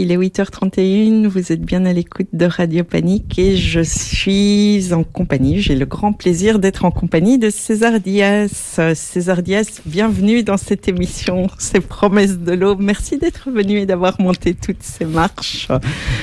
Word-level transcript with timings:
il 0.00 0.12
est 0.12 0.16
8h31, 0.16 1.26
vous 1.26 1.52
êtes 1.52 1.62
bien 1.62 1.84
à 1.84 1.92
l'écoute 1.92 2.28
de 2.32 2.44
Radio 2.44 2.84
Panique 2.84 3.36
et 3.36 3.56
je 3.56 3.80
suis 3.80 4.92
en 4.92 5.02
compagnie, 5.02 5.60
j'ai 5.60 5.74
le 5.74 5.86
grand 5.86 6.12
plaisir 6.12 6.60
d'être 6.60 6.84
en 6.84 6.92
compagnie 6.92 7.36
de 7.36 7.50
César 7.50 7.98
Diaz. 7.98 8.78
César 8.94 9.42
Diaz, 9.42 9.80
bienvenue 9.86 10.44
dans 10.44 10.56
cette 10.56 10.86
émission, 10.86 11.48
ces 11.58 11.80
promesses 11.80 12.38
de 12.38 12.52
l'eau. 12.52 12.76
Merci 12.76 13.18
d'être 13.18 13.50
venu 13.50 13.78
et 13.78 13.86
d'avoir 13.86 14.20
monté 14.20 14.54
toutes 14.54 14.82
ces 14.82 15.04
marches. 15.04 15.66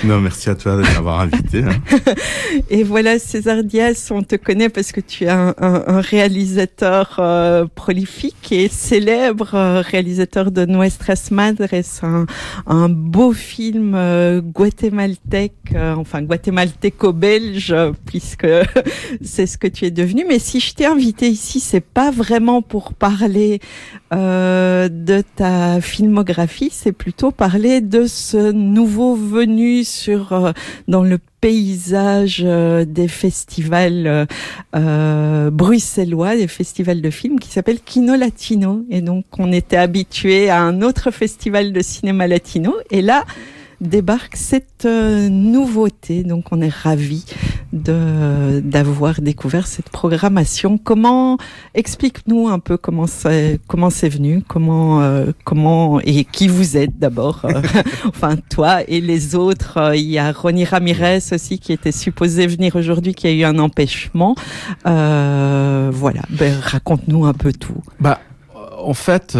Non, 0.06 0.22
merci 0.22 0.50
à 0.50 0.56
toi 0.56 0.78
de 0.78 0.82
m'avoir 0.82 1.20
invité. 1.20 1.64
Hein. 1.64 2.14
et 2.70 2.84
voilà, 2.84 3.20
César 3.20 3.62
Diaz, 3.62 4.08
on 4.12 4.24
te 4.24 4.38
connaît 4.38 4.70
parce 4.70 4.94
que 4.94 5.02
tu 5.02 5.26
es 5.26 5.30
un, 5.30 5.54
réalisateur 6.00 7.18
euh, 7.20 7.66
prolifique 7.76 8.52
et 8.52 8.70
célèbre 8.70 9.54
euh, 9.54 9.82
réalisateur 9.82 10.52
de 10.52 10.66
Nuestras 10.66 11.28
Madres, 11.32 11.68
un, 12.04 12.26
un 12.68 12.88
beau 12.88 13.34
film 13.34 13.65
euh, 13.74 14.42
guatémaltèque, 14.42 15.54
euh, 15.74 15.96
enfin 15.96 16.22
guatémaltéco-belge, 16.22 17.76
puisque 18.06 18.48
c'est 19.22 19.46
ce 19.46 19.58
que 19.58 19.68
tu 19.68 19.86
es 19.86 19.92
devenu. 19.92 20.26
Mais 20.28 20.40
si 20.40 20.60
je 20.60 20.74
t'ai 20.74 20.86
invité 20.86 21.28
ici, 21.28 21.60
c'est 21.60 21.82
pas 21.82 22.12
vraiment 22.12 22.62
pour 22.62 22.94
parler 22.94 23.60
euh, 24.14 24.90
de 24.90 25.24
ta 25.36 25.82
filmographie, 25.82 26.70
c'est 26.72 26.92
plutôt 26.92 27.32
parler 27.32 27.82
de 27.82 28.06
ce 28.06 28.52
nouveau 28.52 29.16
venu 29.16 29.84
sur 29.84 30.54
dans 30.88 31.04
le 31.04 31.20
paysage 31.42 32.40
des 32.40 33.08
festivals 33.08 34.28
bruxellois, 34.74 36.36
des 36.36 36.48
festivals 36.48 37.02
de 37.02 37.10
films 37.12 37.40
qui 37.40 37.50
s'appelle 37.50 37.80
Kino 37.80 38.16
Latino. 38.16 38.84
Et 38.90 39.02
donc, 39.02 39.26
on 39.38 39.52
était 39.52 39.78
habitué 39.78 40.50
à 40.50 40.62
un 40.62 40.82
autre 40.82 41.12
festival 41.12 41.72
de 41.72 41.82
cinéma 41.82 42.28
latino. 42.28 42.74
Et 42.90 43.02
là, 43.02 43.26
débarque 43.82 44.36
cette 44.36 44.86
euh, 44.86 45.30
nouveauté. 45.30 46.24
Donc 46.24 46.46
on 46.52 46.62
est 46.62 46.74
ravis 46.74 47.26
d'avoir 47.72 49.22
découvert 49.22 49.68
cette 49.68 49.90
programmation. 49.90 50.78
Comment 50.78 51.38
explique-nous 51.74 52.48
un 52.48 52.60
peu 52.60 52.78
comment 52.78 53.08
c'est 53.08 53.60
comment 53.68 53.90
c'est 53.90 54.10
venu, 54.10 54.42
comment 54.48 55.02
euh, 55.02 55.32
comment 55.44 56.00
et 56.02 56.24
qui 56.24 56.48
vous 56.48 56.78
êtes 56.78 56.98
d'abord. 56.98 57.42
Euh, 57.46 57.62
enfin 58.08 58.36
toi 58.50 58.80
et 58.88 59.02
les 59.02 59.36
autres. 59.36 59.94
Il 59.96 60.10
y 60.10 60.18
a 60.18 60.32
Ronnie 60.32 60.66
Ramirez 60.66 61.20
aussi 61.32 61.60
qui 61.60 61.74
était 61.74 61.92
supposé 61.92 62.48
venir 62.48 62.76
aujourd'hui, 62.76 63.14
qui 63.14 63.28
a 63.28 63.32
eu 63.32 63.44
un 63.44 63.60
empêchement. 63.60 64.36
voilà. 64.86 66.22
Ben, 66.30 66.58
raconte-nous 66.62 67.26
un 67.26 67.34
peu 67.34 67.52
tout. 67.52 67.82
Bah 68.00 68.20
en 68.78 68.94
fait, 68.94 69.36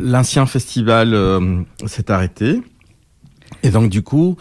l'ancien 0.00 0.46
festival 0.46 1.14
s'est 1.86 2.10
arrêté. 2.10 2.62
Et 3.62 3.70
donc 3.70 3.90
du 3.90 4.02
coup, 4.02 4.36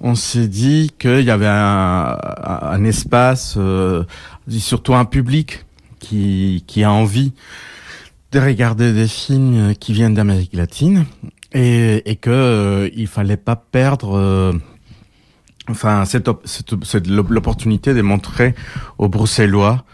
on 0.00 0.14
s'est 0.14 0.48
dit 0.48 0.92
qu'il 0.98 1.22
y 1.22 1.30
avait 1.30 1.46
un, 1.46 2.16
un 2.44 2.84
espace, 2.84 3.54
euh, 3.56 4.04
surtout 4.48 4.94
un 4.94 5.04
public 5.04 5.64
qui, 5.98 6.64
qui 6.66 6.84
a 6.84 6.92
envie 6.92 7.32
de 8.32 8.38
regarder 8.40 8.92
des 8.92 9.08
films 9.08 9.74
qui 9.74 9.92
viennent 9.92 10.14
d'Amérique 10.14 10.54
latine 10.54 11.06
et, 11.52 12.10
et 12.10 12.16
que 12.16 12.30
euh, 12.30 12.90
il 12.94 13.06
fallait 13.06 13.38
pas 13.38 13.56
perdre 13.56 14.16
euh, 14.16 14.52
enfin 15.68 16.04
cette, 16.04 16.28
cette, 16.44 17.06
l'opportunité 17.06 17.94
de 17.94 18.02
montrer 18.02 18.54
aux 18.98 19.08
Bruxellois 19.08 19.84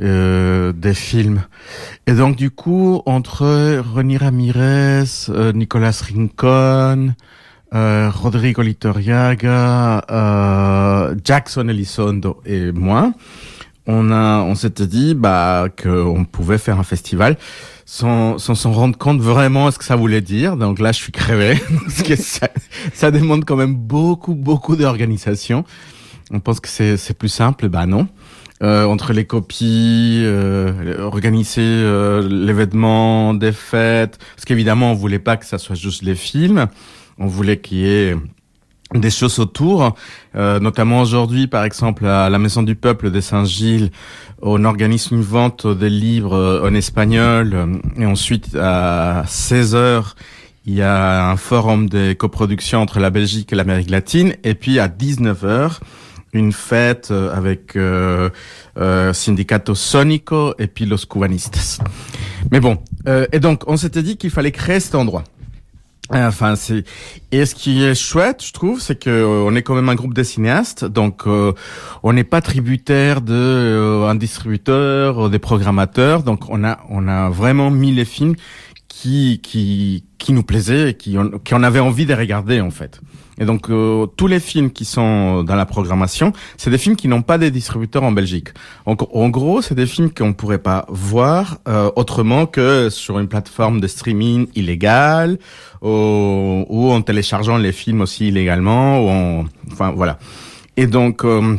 euh, 0.00 0.72
des 0.72 0.94
films. 0.94 1.42
Et 2.06 2.14
donc 2.14 2.36
du 2.36 2.50
coup, 2.50 3.02
entre 3.04 3.44
René 3.94 4.16
Ramirez, 4.16 5.04
euh, 5.28 5.52
Nicolas 5.52 6.02
Rincon, 6.14 7.14
euh, 7.74 8.10
Rodrigo 8.10 8.62
Litoriaga, 8.62 10.04
euh, 10.10 11.14
Jackson 11.24 11.68
Elizondo 11.68 12.40
et 12.44 12.72
moi, 12.72 13.12
on 13.86 14.10
a, 14.10 14.42
on 14.42 14.54
s'était 14.54 14.86
dit 14.86 15.14
bah 15.14 15.66
qu'on 15.82 16.24
pouvait 16.24 16.58
faire 16.58 16.78
un 16.78 16.84
festival 16.84 17.36
sans 17.84 18.38
sans 18.38 18.54
s'en 18.54 18.72
rendre 18.72 18.96
compte 18.96 19.20
vraiment 19.20 19.70
ce 19.70 19.78
que 19.78 19.84
ça 19.84 19.96
voulait 19.96 20.20
dire. 20.20 20.56
Donc 20.56 20.78
là, 20.78 20.92
je 20.92 20.98
suis 20.98 21.12
crevé 21.12 21.60
parce 21.84 22.02
que 22.02 22.16
ça, 22.16 22.48
ça 22.92 23.10
demande 23.10 23.44
quand 23.44 23.56
même 23.56 23.74
beaucoup 23.74 24.34
beaucoup 24.34 24.76
d'organisation. 24.76 25.64
On 26.30 26.40
pense 26.40 26.60
que 26.60 26.68
c'est 26.68 26.96
c'est 26.96 27.14
plus 27.14 27.28
simple, 27.28 27.68
bah 27.68 27.86
non. 27.86 28.08
Euh, 28.62 28.84
entre 28.84 29.12
les 29.12 29.24
copies, 29.24 30.22
euh, 30.24 31.00
organiser 31.00 31.62
euh, 31.62 32.28
l'événement, 32.28 33.34
des 33.34 33.50
fêtes, 33.50 34.20
parce 34.36 34.44
qu'évidemment 34.44 34.92
on 34.92 34.94
voulait 34.94 35.18
pas 35.18 35.36
que 35.36 35.44
ça 35.44 35.58
soit 35.58 35.74
juste 35.74 36.02
les 36.02 36.14
films. 36.14 36.68
On 37.18 37.26
voulait 37.26 37.58
qu'il 37.60 37.78
y 37.78 37.86
ait 37.86 38.16
des 38.94 39.10
choses 39.10 39.38
autour, 39.38 39.94
euh, 40.34 40.60
notamment 40.60 41.00
aujourd'hui, 41.00 41.46
par 41.46 41.64
exemple, 41.64 42.04
à 42.04 42.28
la 42.28 42.38
Maison 42.38 42.62
du 42.62 42.74
Peuple 42.74 43.10
de 43.10 43.20
Saint-Gilles, 43.20 43.90
on 44.42 44.64
organise 44.64 45.08
une 45.10 45.22
vente 45.22 45.66
des 45.66 45.88
livres 45.88 46.34
euh, 46.34 46.68
en 46.68 46.74
espagnol, 46.74 47.80
et 47.96 48.04
ensuite 48.04 48.54
à 48.54 49.24
16 49.26 49.74
heures, 49.74 50.14
il 50.66 50.74
y 50.74 50.82
a 50.82 51.30
un 51.30 51.36
forum 51.36 51.88
de 51.88 52.12
coproduction 52.12 52.80
entre 52.80 53.00
la 53.00 53.10
Belgique 53.10 53.52
et 53.52 53.56
l'Amérique 53.56 53.90
latine, 53.90 54.34
et 54.44 54.54
puis 54.54 54.78
à 54.78 54.88
19 54.88 55.44
heures, 55.44 55.80
une 56.32 56.52
fête 56.52 57.10
euh, 57.10 57.34
avec 57.34 57.76
euh, 57.76 58.30
euh, 58.78 59.12
Sindicato 59.12 59.74
Sonico 59.74 60.54
et 60.58 60.66
puis 60.66 60.86
Los 60.86 61.06
Cubanistas. 61.08 61.78
Mais 62.50 62.60
bon, 62.60 62.78
et 63.32 63.40
donc 63.40 63.64
on 63.66 63.76
s'était 63.76 64.02
dit 64.02 64.16
qu'il 64.16 64.30
fallait 64.30 64.52
créer 64.52 64.80
cet 64.80 64.94
endroit. 64.94 65.24
Enfin, 66.10 66.56
c'est 66.56 66.84
et 67.30 67.46
ce 67.46 67.54
qui 67.54 67.82
est 67.82 67.94
chouette, 67.94 68.44
je 68.44 68.52
trouve, 68.52 68.80
c'est 68.80 68.98
que 68.98 69.08
euh, 69.08 69.44
on 69.46 69.54
est 69.54 69.62
quand 69.62 69.74
même 69.74 69.88
un 69.88 69.94
groupe 69.94 70.14
de 70.14 70.22
cinéastes, 70.22 70.84
donc 70.84 71.22
euh, 71.26 71.52
on 72.02 72.12
n'est 72.12 72.24
pas 72.24 72.42
tributaire 72.42 73.22
de 73.22 73.32
euh, 73.32 74.08
un 74.08 74.14
distributeur, 74.14 75.30
des 75.30 75.38
programmateurs, 75.38 76.22
donc 76.22 76.50
on 76.50 76.64
a 76.64 76.80
on 76.90 77.08
a 77.08 77.30
vraiment 77.30 77.70
mis 77.70 77.92
les 77.92 78.04
films 78.04 78.34
qui 78.88 79.40
qui 79.42 80.04
qui 80.18 80.32
nous 80.32 80.42
plaisaient 80.42 80.90
et 80.90 80.94
qui 80.94 81.16
on, 81.16 81.38
qui 81.38 81.54
on 81.54 81.62
avait 81.62 81.80
envie 81.80 82.04
de 82.04 82.14
regarder 82.14 82.60
en 82.60 82.70
fait. 82.70 83.00
Et 83.42 83.44
donc 83.44 83.70
euh, 83.70 84.06
tous 84.06 84.28
les 84.28 84.38
films 84.38 84.70
qui 84.70 84.84
sont 84.84 85.42
dans 85.42 85.56
la 85.56 85.66
programmation, 85.66 86.32
c'est 86.56 86.70
des 86.70 86.78
films 86.78 86.94
qui 86.94 87.08
n'ont 87.08 87.22
pas 87.22 87.38
des 87.38 87.50
distributeurs 87.50 88.04
en 88.04 88.12
Belgique. 88.12 88.50
Donc 88.86 89.12
en 89.12 89.28
gros, 89.30 89.60
c'est 89.62 89.74
des 89.74 89.86
films 89.86 90.12
qu'on 90.14 90.32
pourrait 90.32 90.62
pas 90.62 90.86
voir 90.88 91.58
euh, 91.66 91.90
autrement 91.96 92.46
que 92.46 92.88
sur 92.88 93.18
une 93.18 93.26
plateforme 93.26 93.80
de 93.80 93.88
streaming 93.88 94.46
illégale 94.54 95.40
ou, 95.82 96.64
ou, 96.68 96.92
en 96.92 97.02
téléchargeant 97.02 97.56
les 97.56 97.72
films 97.72 98.02
aussi 98.02 98.28
illégalement 98.28 99.00
ou 99.00 99.08
en, 99.10 99.44
enfin 99.72 99.90
voilà. 99.90 100.20
Et 100.76 100.86
donc 100.86 101.24
euh, 101.24 101.56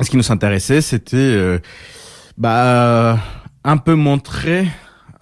ce 0.00 0.10
qui 0.10 0.16
nous 0.16 0.32
intéressait, 0.32 0.80
c'était 0.80 1.60
bah 2.36 3.20
un 3.62 3.76
peu 3.76 3.94
montrer 3.94 4.66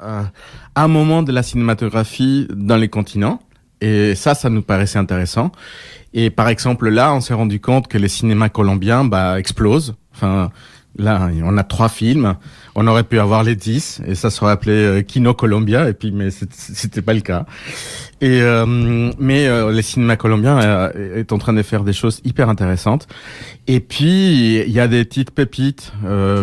un 0.00 0.88
moment 0.88 1.22
de 1.22 1.32
la 1.32 1.42
cinématographie 1.42 2.48
dans 2.50 2.78
les 2.78 2.88
continents 2.88 3.40
et 3.82 4.14
ça, 4.14 4.34
ça 4.34 4.48
nous 4.48 4.62
paraissait 4.62 5.00
intéressant. 5.00 5.50
Et 6.14 6.30
par 6.30 6.48
exemple, 6.48 6.88
là, 6.88 7.12
on 7.12 7.20
s'est 7.20 7.34
rendu 7.34 7.58
compte 7.58 7.88
que 7.88 7.98
les 7.98 8.08
cinémas 8.08 8.48
colombiens 8.48 9.04
bah, 9.04 9.40
explosent. 9.40 9.96
Enfin, 10.14 10.50
là, 10.96 11.28
on 11.42 11.58
a 11.58 11.64
trois 11.64 11.88
films. 11.88 12.36
On 12.76 12.86
aurait 12.86 13.02
pu 13.02 13.18
avoir 13.18 13.42
les 13.42 13.56
dix, 13.56 14.00
et 14.06 14.14
ça 14.14 14.30
serait 14.30 14.52
appelé 14.52 14.72
euh, 14.72 15.02
Kino 15.02 15.34
Colombia. 15.34 15.88
Et 15.88 15.94
puis, 15.94 16.12
mais 16.12 16.28
c'était 16.30 17.02
pas 17.02 17.12
le 17.12 17.22
cas. 17.22 17.44
Et 18.20 18.40
euh, 18.40 19.10
mais 19.18 19.48
euh, 19.48 19.72
les 19.72 19.82
cinémas 19.82 20.14
colombiens 20.14 20.60
euh, 20.60 21.16
est 21.16 21.32
en 21.32 21.38
train 21.38 21.52
de 21.52 21.62
faire 21.62 21.82
des 21.82 21.92
choses 21.92 22.20
hyper 22.24 22.48
intéressantes. 22.48 23.08
Et 23.66 23.80
puis 23.80 24.60
il 24.60 24.70
y 24.70 24.78
a 24.78 24.86
des 24.86 25.04
petites 25.04 25.32
pépites, 25.32 25.92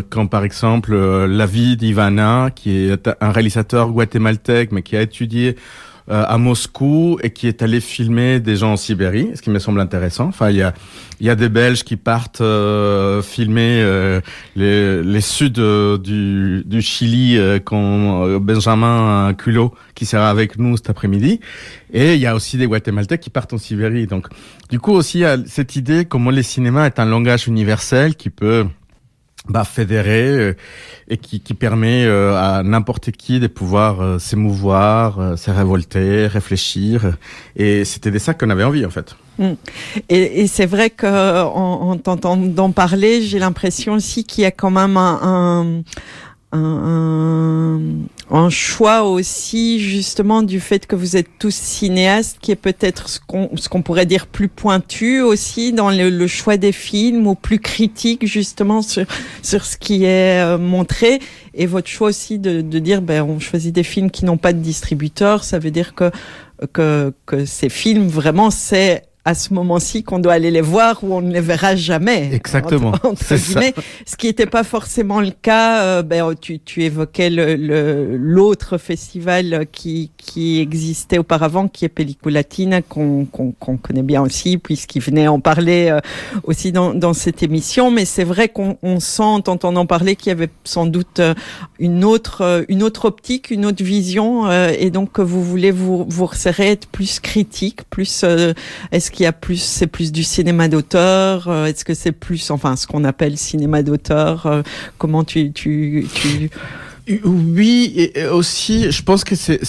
comme 0.09 0.27
par 0.27 0.43
exemple 0.43 0.93
La 0.95 1.45
vie 1.45 1.77
d'Ivana, 1.77 2.49
qui 2.53 2.89
est 2.89 3.09
un 3.21 3.31
réalisateur 3.31 3.91
guatémaltèque, 3.91 4.73
mais 4.73 4.81
qui 4.81 4.97
a 4.97 5.01
étudié 5.01 5.55
euh, 5.55 5.98
à 6.09 6.37
Moscou 6.37 7.19
et 7.21 7.29
qui 7.29 7.47
est 7.47 7.61
allé 7.61 7.79
filmer 7.79 8.39
des 8.39 8.55
gens 8.55 8.73
en 8.73 8.77
Sibérie, 8.77 9.29
ce 9.35 9.41
qui 9.41 9.49
me 9.49 9.59
semble 9.59 9.79
intéressant. 9.79 10.25
Enfin, 10.25 10.49
il 10.49 10.57
y 10.57 10.61
a, 10.61 10.73
y 11.21 11.29
a 11.29 11.35
des 11.35 11.49
Belges 11.49 11.83
qui 11.83 11.97
partent 11.97 12.41
euh, 12.41 13.21
filmer 13.21 13.81
euh, 13.81 14.21
les, 14.55 15.03
les 15.03 15.21
suds 15.21 15.49
du, 16.03 16.63
du 16.65 16.81
Chili, 16.81 17.39
quand 17.63 18.39
Benjamin 18.39 19.33
Culot 19.33 19.73
qui 19.95 20.05
sera 20.05 20.29
avec 20.29 20.57
nous 20.57 20.77
cet 20.77 20.89
après-midi. 20.89 21.41
Et 21.93 22.15
il 22.15 22.21
y 22.21 22.25
a 22.25 22.33
aussi 22.33 22.57
des 22.57 22.67
Guatémaltèques 22.67 23.21
qui 23.21 23.29
partent 23.29 23.53
en 23.53 23.57
Sibérie. 23.57 24.07
Donc, 24.07 24.27
du 24.69 24.79
coup 24.79 24.93
aussi, 24.93 25.19
il 25.19 25.21
y 25.21 25.25
a 25.25 25.37
cette 25.45 25.75
idée 25.75 26.05
comment 26.05 26.31
le 26.31 26.41
cinéma 26.41 26.85
est 26.85 26.99
un 26.99 27.05
langage 27.05 27.47
universel 27.47 28.15
qui 28.15 28.29
peut 28.29 28.65
bah, 29.47 29.63
fédéré 29.63 30.27
euh, 30.27 30.53
et 31.07 31.17
qui, 31.17 31.39
qui 31.39 31.53
permet 31.53 32.05
euh, 32.05 32.35
à 32.35 32.63
n'importe 32.63 33.11
qui 33.11 33.39
de 33.39 33.47
pouvoir 33.47 34.01
euh, 34.01 34.19
s'émouvoir, 34.19 35.37
se 35.37 35.49
révolter, 35.49 36.27
réfléchir. 36.27 37.13
Et 37.55 37.85
c'était 37.85 38.11
de 38.11 38.19
ça 38.19 38.33
qu'on 38.33 38.49
avait 38.49 38.63
envie 38.63 38.85
en 38.85 38.89
fait. 38.89 39.15
Mm. 39.37 39.53
Et, 40.09 40.41
et 40.41 40.47
c'est 40.47 40.65
vrai 40.65 40.89
que 40.89 41.07
en, 41.07 41.91
en 41.91 41.97
t'entendant 41.97 42.71
parler, 42.71 43.21
j'ai 43.21 43.39
l'impression 43.39 43.93
aussi 43.93 44.25
qu'il 44.25 44.43
y 44.43 44.45
a 44.45 44.51
quand 44.51 44.71
même 44.71 44.97
un, 44.97 45.19
un, 45.23 45.81
un, 46.51 48.49
choix 48.49 49.03
aussi 49.03 49.79
justement 49.79 50.41
du 50.41 50.59
fait 50.59 50.87
que 50.87 50.95
vous 50.95 51.15
êtes 51.15 51.27
tous 51.37 51.53
cinéastes 51.53 52.37
qui 52.41 52.51
est 52.51 52.55
peut-être 52.55 53.07
ce 53.07 53.19
qu'on 53.19 53.51
ce 53.55 53.69
qu'on 53.69 53.83
pourrait 53.83 54.07
dire 54.07 54.25
plus 54.25 54.47
pointu 54.47 55.21
aussi 55.21 55.71
dans 55.71 55.91
le, 55.91 56.09
le, 56.09 56.27
choix 56.27 56.57
des 56.57 56.71
films 56.71 57.27
ou 57.27 57.35
plus 57.35 57.59
critique 57.59 58.25
justement 58.25 58.81
sur 58.81 59.05
sur 59.43 59.65
ce 59.65 59.77
qui 59.77 60.05
est 60.05 60.43
euh, 60.43 60.57
montré. 60.57 61.19
Et 61.53 61.67
votre 61.67 61.87
choix 61.87 62.09
aussi 62.09 62.39
de, 62.39 62.61
de 62.61 62.79
dire 62.79 63.03
ben 63.03 63.21
on 63.21 63.39
choisit 63.39 63.73
des 63.73 63.83
films 63.83 64.09
qui 64.09 64.25
n'ont 64.25 64.37
pas 64.37 64.53
de 64.53 64.59
distributeur 64.59 65.43
ça 65.43 65.59
veut 65.59 65.71
dire 65.71 65.93
que 65.93 66.11
que 66.73 67.13
que 67.27 67.45
ces 67.45 67.69
films 67.69 68.07
vraiment 68.07 68.49
c'est 68.49 69.03
à 69.29 69.35
ce 69.35 69.53
moment-ci 69.53 70.01
qu'on 70.01 70.17
doit 70.17 70.33
aller 70.33 70.49
les 70.49 70.59
voir 70.59 71.03
ou 71.03 71.13
on 71.13 71.21
ne 71.21 71.31
les 71.31 71.39
verra 71.39 71.75
jamais. 71.75 72.31
Exactement. 72.33 72.93
Entre, 73.03 73.35
guillemets, 73.35 73.75
ce 74.07 74.15
qui 74.15 74.25
n'était 74.25 74.47
pas 74.47 74.63
forcément 74.63 75.21
le 75.21 75.29
cas. 75.29 75.83
Euh, 75.83 76.01
ben, 76.01 76.33
tu, 76.33 76.59
tu 76.59 76.83
évoquais 76.83 77.29
le 77.29 78.17
l'autre 78.17 78.79
festival 78.79 79.67
qui 79.71 80.09
qui 80.17 80.59
existait 80.59 81.19
auparavant, 81.19 81.67
qui 81.67 81.85
est 81.85 81.89
Pelliculatine, 81.89 82.81
qu'on 82.89 83.25
qu'on 83.25 83.51
qu'on 83.51 83.77
connaît 83.77 84.01
bien 84.01 84.23
aussi, 84.23 84.57
puisqu'il 84.57 85.03
venait 85.03 85.27
en 85.27 85.39
parler 85.39 85.89
euh, 85.91 85.99
aussi 86.43 86.71
dans 86.71 86.95
dans 86.95 87.13
cette 87.13 87.43
émission. 87.43 87.91
Mais 87.91 88.05
c'est 88.05 88.23
vrai 88.23 88.49
qu'on 88.49 88.77
on 88.81 88.99
sent, 88.99 89.21
en 89.21 89.41
t'entendant 89.41 89.85
parler, 89.85 90.15
qu'il 90.15 90.29
y 90.29 90.31
avait 90.31 90.49
sans 90.63 90.87
doute 90.87 91.19
euh, 91.19 91.35
une 91.77 92.03
autre 92.03 92.65
une 92.67 92.81
autre 92.81 93.05
optique, 93.05 93.51
une 93.51 93.67
autre 93.67 93.83
vision, 93.83 94.51
et 94.51 94.89
donc 94.89 95.11
que 95.11 95.21
vous 95.21 95.43
voulez 95.43 95.69
vous 95.69 96.05
vous 96.09 96.25
resserrer, 96.25 96.71
être 96.71 96.87
plus 96.87 97.19
critique, 97.19 97.81
plus 97.91 98.25
est-ce 98.91 99.11
qu'il 99.19 99.25
y 99.25 99.27
a 99.27 99.33
plus, 99.33 99.61
c'est 99.61 99.87
plus 99.87 100.13
du 100.13 100.23
cinéma 100.23 100.69
d'auteur 100.69 101.49
euh, 101.49 101.65
Est-ce 101.65 101.83
que 101.83 101.93
c'est 101.93 102.13
plus, 102.13 102.51
enfin, 102.51 102.77
ce 102.77 102.87
qu'on 102.87 103.03
appelle 103.03 103.37
cinéma 103.37 103.83
d'auteur 103.83 104.45
euh, 104.45 104.61
Comment 104.97 105.25
tu, 105.25 105.51
tu. 105.51 106.07
Oui, 107.25 108.11
et 108.15 108.27
aussi, 108.27 108.89
je 108.93 109.03
pense 109.03 109.25
que 109.25 109.35
c'est 109.35 109.59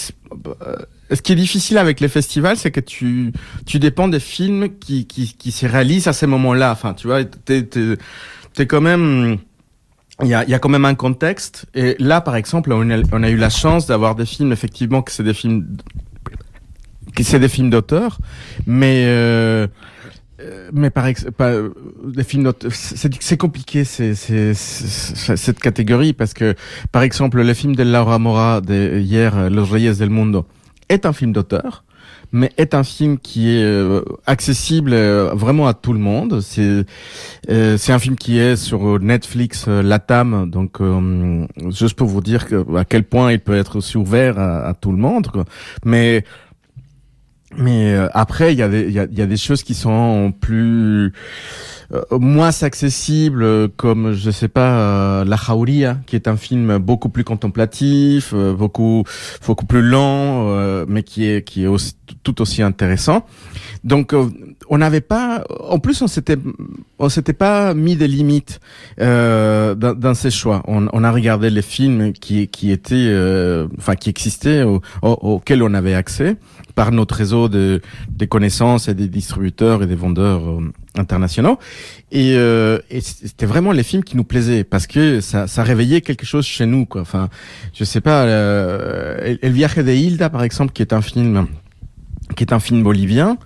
euh, 0.47 0.77
ce 1.13 1.21
qui 1.21 1.33
est 1.33 1.37
difficile 1.37 1.79
avec 1.79 1.99
les 1.99 2.07
festivals, 2.07 2.59
c'est 2.59 2.71
que 2.71 2.79
tu 2.79 3.33
tu 3.67 3.81
dépends 3.81 4.07
des 4.07 4.21
films 4.21 4.69
qui 4.79 5.07
qui, 5.07 5.35
qui 5.37 5.51
se 5.51 5.67
réalisent 5.67 6.07
à 6.07 6.13
ces 6.13 6.29
moments-là. 6.29 6.71
Enfin, 6.71 6.95
tu 6.95 7.09
vois, 7.09 7.25
t'es 7.25 7.65
t'es, 7.65 8.67
quand 8.67 8.81
même 8.81 9.39
il 10.23 10.29
y 10.29 10.35
a, 10.35 10.45
y 10.45 10.55
a 10.55 10.61
quand 10.61 10.69
même 10.69 10.85
un 10.85 10.95
contexte. 10.95 11.67
Et 11.75 11.97
là, 11.99 12.21
par 12.21 12.37
exemple, 12.37 12.73
on 12.73 13.23
a 13.25 13.31
eu 13.31 13.37
la 13.37 13.51
chance 13.51 13.87
d'avoir 13.87 14.15
des 14.15 14.27
films, 14.27 14.53
effectivement, 14.53 15.03
que 15.03 15.11
c'est 15.11 15.25
des 15.25 15.35
films 15.35 15.77
c'est 17.21 17.41
des 17.41 17.49
films 17.49 17.71
d'auteur, 17.71 18.19
mais 18.67 19.05
euh, 19.07 19.67
mais 20.73 20.91
par 20.91 21.07
pas 21.37 21.53
des 22.05 22.25
films 22.25 22.53
c'est 22.71 23.37
compliqué 23.37 23.85
c'est 23.85 24.15
cette 24.55 25.59
catégorie 25.61 26.15
parce 26.15 26.33
que 26.33 26.55
par 26.93 27.03
exemple 27.03 27.43
le 27.43 27.55
film 27.55 27.77
de 27.77 27.83
Laura 27.83 28.19
Mora 28.19 28.63
de 28.63 28.99
hier 28.99 29.51
Los 29.51 29.67
Reyes 29.67 29.97
del 29.97 30.09
Mundo 30.09 30.47
est 30.89 31.05
un 31.05 31.13
film 31.13 31.33
d'auteur 31.33 31.85
mais 32.33 32.53
est 32.57 32.75
un 32.75 32.85
film 32.85 33.19
qui 33.19 33.51
est 33.51 33.63
euh, 33.63 34.03
accessible 34.27 34.93
euh, 34.93 35.33
vraiment 35.35 35.67
à 35.67 35.75
tout 35.75 35.93
le 35.93 35.99
monde. 35.99 36.41
C'est 36.41 36.85
euh, 37.51 37.77
c'est 37.77 37.93
un 37.93 37.99
film 37.99 38.17
qui 38.17 38.39
est 38.39 38.57
sur 38.57 39.01
Netflix 39.01 39.67
Latam, 39.67 40.51
donc 40.51 40.79
juste 41.71 41.95
pour 41.95 42.09
vous 42.09 42.21
dire 42.21 42.47
que, 42.47 42.77
à 42.77 42.85
quel 42.85 43.05
point 43.05 43.33
il 43.33 43.41
peut 43.41 43.57
être 43.57 43.77
aussi 43.77 43.97
ouvert 43.97 44.39
à, 44.39 44.67
à 44.67 44.75
tout 44.75 44.93
le 44.93 44.99
monde. 44.99 45.29
Quoi. 45.29 45.45
Mais 45.85 46.25
mais 47.57 47.95
euh, 47.95 48.09
après, 48.13 48.53
il 48.55 48.59
y, 48.59 48.63
a 48.63 48.69
des, 48.69 49.37
choses 49.37 49.63
qui 49.63 49.75
sont 49.75 50.33
plus 50.41 51.13
moins 52.13 52.63
accessibles, 52.63 53.69
comme 53.71 54.13
je 54.13 54.31
sais 54.31 54.49
pas 54.49 54.79
euh, 54.79 55.25
La 55.25 55.37
Jauria, 55.37 55.99
qui 56.07 56.17
est 56.17 56.29
un 56.29 56.37
film 56.37 56.79
beaucoup 56.79 57.09
plus 57.09 57.25
contemplatif, 57.25 58.35
beaucoup 58.35 59.05
beaucoup 59.47 59.67
plus 59.67 59.83
lent, 59.83 60.85
mais 60.87 61.03
qui 61.03 61.27
est 61.27 61.43
qui 61.43 61.65
est 61.65 61.67
aussi, 61.67 61.95
tout 62.23 62.41
aussi 62.41 62.63
intéressant. 62.63 63.27
Donc 63.83 64.15
on 64.69 64.79
n'avait 64.79 65.01
pas, 65.01 65.45
en 65.61 65.79
plus 65.79 66.01
on 66.03 66.07
s'était 66.07 66.37
on 66.99 67.09
s'était 67.09 67.33
pas 67.33 67.75
mis 67.75 67.97
des 67.97 68.09
limites 68.09 68.61
dans, 68.99 69.75
dans, 69.77 70.15
ces 70.15 70.31
choix. 70.31 70.63
On, 70.67 70.89
on, 70.93 71.03
a 71.03 71.11
regardé 71.11 71.51
les 71.51 71.63
films 71.63 72.13
qui 72.13 72.49
qui 72.49 72.71
étaient, 72.71 73.15
enfin 73.79 73.97
qui 73.97 74.11
existaient, 74.11 74.65
auxquels 75.03 75.63
on 75.63 75.75
avait 75.75 75.95
accès 75.95 76.37
par 76.75 76.93
notre 76.93 77.15
réseau 77.15 77.49
de 77.49 77.81
des 78.09 78.27
connaissances 78.27 78.89
et 78.89 78.95
des 78.95 79.09
distributeurs 79.09 79.83
et 79.83 79.87
des 79.87 79.95
vendeurs 79.95 80.49
euh, 80.49 80.73
internationaux. 80.97 81.59
Et, 82.13 82.35
euh, 82.37 82.79
c'était 83.01 83.47
vraiment 83.47 83.73
les 83.73 83.83
films 83.83 84.05
qui 84.05 84.17
nous 84.17 84.25
plaisaient 84.25 84.65
parce 84.65 84.87
que 84.87 85.21
ça, 85.21 85.47
ça 85.47 85.63
réveillait 85.63 86.01
quelque 86.01 86.27
chose 86.27 86.47
chez 86.47 86.67
nous. 86.67 86.87
Quoi. 86.87 87.01
Enfin, 87.03 87.29
je 87.75 87.85
sais 87.85 88.01
pas, 88.01 88.25
euh, 88.25 89.37
El 89.43 89.53
Viaje 89.53 89.77
de 89.77 89.93
Hilda 89.93 90.31
par 90.31 90.43
exemple, 90.43 90.73
qui 90.73 90.83
est 90.83 90.93
un 90.93 91.03
film 91.03 91.47
qui 92.37 92.45
est 92.45 92.53
un 92.53 92.61
film 92.61 92.83
bolivien. 92.83 93.39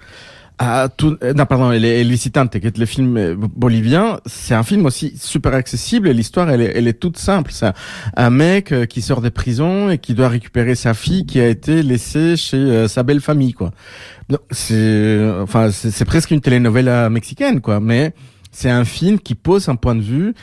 Ah, 0.59 0.89
tout, 0.97 1.17
euh, 1.25 1.35
non, 1.35 1.47
pardon, 1.47 1.73
El 1.73 2.09
Visitante, 2.09 2.61
qui 2.61 2.67
est 2.67 2.79
le 2.79 2.87
film 2.87 3.17
euh, 3.17 3.35
bolivien, 3.37 4.21
c'est 4.25 4.55
un 4.55 4.62
film 4.62 4.87
aussi 4.87 5.12
super 5.19 5.53
accessible 5.53 6.06
et 6.06 6.15
l'histoire, 6.15 6.49
elle 6.49 6.61
elle 6.61 6.87
est 6.87 7.01
toute 7.01 7.19
simple. 7.19 7.51
C'est 7.53 7.73
un 8.17 8.31
mec 8.31 8.71
euh, 8.71 8.87
qui 8.87 9.03
sort 9.03 9.21
des 9.21 9.33
prisons 9.33 9.91
et 9.91 9.99
qui 9.99 10.15
doit 10.15 10.29
récupérer 10.29 10.77
sa 10.77 10.95
fille 10.95 11.27
qui 11.27 11.41
a 11.41 11.49
été 11.49 11.83
laissée 11.83 12.37
chez 12.37 12.87
sa 12.87 13.03
belle 13.03 13.21
famille, 13.21 13.53
quoi. 13.53 13.73
C'est, 14.53 15.29
enfin, 15.43 15.71
c'est 15.73 16.05
presque 16.05 16.31
une 16.31 16.41
telenovela 16.41 17.11
mexicaine, 17.11 17.61
quoi, 17.61 17.81
mais 17.81 18.15
c'est 18.53 18.71
un 18.71 18.85
film 18.85 19.19
qui 19.19 19.35
pose 19.35 19.69
un 19.69 19.77
point 19.77 19.97
de 19.97 20.03
vue 20.03 20.35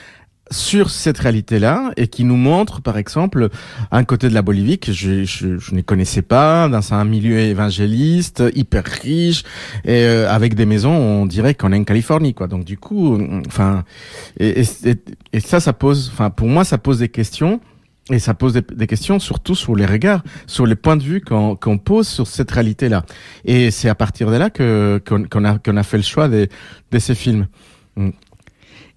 sur 0.51 0.89
cette 0.89 1.18
réalité-là 1.18 1.92
et 1.98 2.07
qui 2.07 2.24
nous 2.24 2.36
montre, 2.36 2.81
par 2.81 2.98
exemple, 2.98 3.50
un 3.92 4.03
côté 4.03 4.30
de 4.30 4.33
la 4.33 4.42
Bolivie 4.42 4.77
que 4.77 4.92
je, 4.92 5.24
je, 5.24 5.57
je 5.57 5.74
ne 5.74 5.81
connaissais 5.81 6.21
pas, 6.21 6.68
dans 6.69 6.94
un 6.94 7.06
milieu 7.06 7.39
évangéliste, 7.39 8.44
hyper 8.53 8.83
riche, 8.83 9.44
et 9.86 10.03
euh, 10.03 10.30
avec 10.30 10.56
des 10.56 10.65
maisons, 10.65 10.92
on 10.92 11.25
dirait 11.25 11.56
qu'on 11.56 11.71
est 11.71 11.80
en 11.80 11.83
Californie, 11.83 12.33
quoi. 12.33 12.48
Donc 12.48 12.65
du 12.65 12.77
coup, 12.77 13.18
enfin, 13.48 13.83
et, 14.39 14.62
et, 14.62 14.95
et, 15.33 15.39
ça, 15.39 15.59
ça 15.59 15.74
pose, 15.74 16.12
enfin, 16.13 16.30
pour 16.30 16.48
moi, 16.48 16.63
ça 16.63 16.77
pose 16.77 17.00
des 17.00 17.09
questions. 17.09 17.59
Et 18.09 18.19
ça 18.19 18.33
pose 18.33 18.54
des, 18.54 18.62
des 18.62 18.88
questions 18.88 19.19
surtout 19.19 19.56
sur 19.56 19.75
les 19.75 19.86
regards, 19.86 20.24
sur 20.47 20.65
les 20.65 20.75
points 20.75 20.97
de 20.97 21.04
vue 21.04 21.21
qu'on 21.21 21.56
qu'on 21.56 21.77
pose 21.77 22.07
sur 22.07 22.25
cette 22.27 22.50
réalité-là. 22.51 23.06
Et 23.45 23.69
c'est 23.71 23.89
à 23.89 23.95
partir 23.95 24.31
de 24.31 24.38
là 24.38 24.50
que 24.50 25.01
qu'on 25.07 25.45
a 25.45 25.59
qu'on 25.59 25.77
a 25.77 25.83
fait 25.83 25.97
le 25.97 26.04
choix 26.04 26.27
de, 26.27 26.47
de 26.92 27.00
ces 27.00 27.15
films. 27.15 27.47
Mm. 27.95 28.09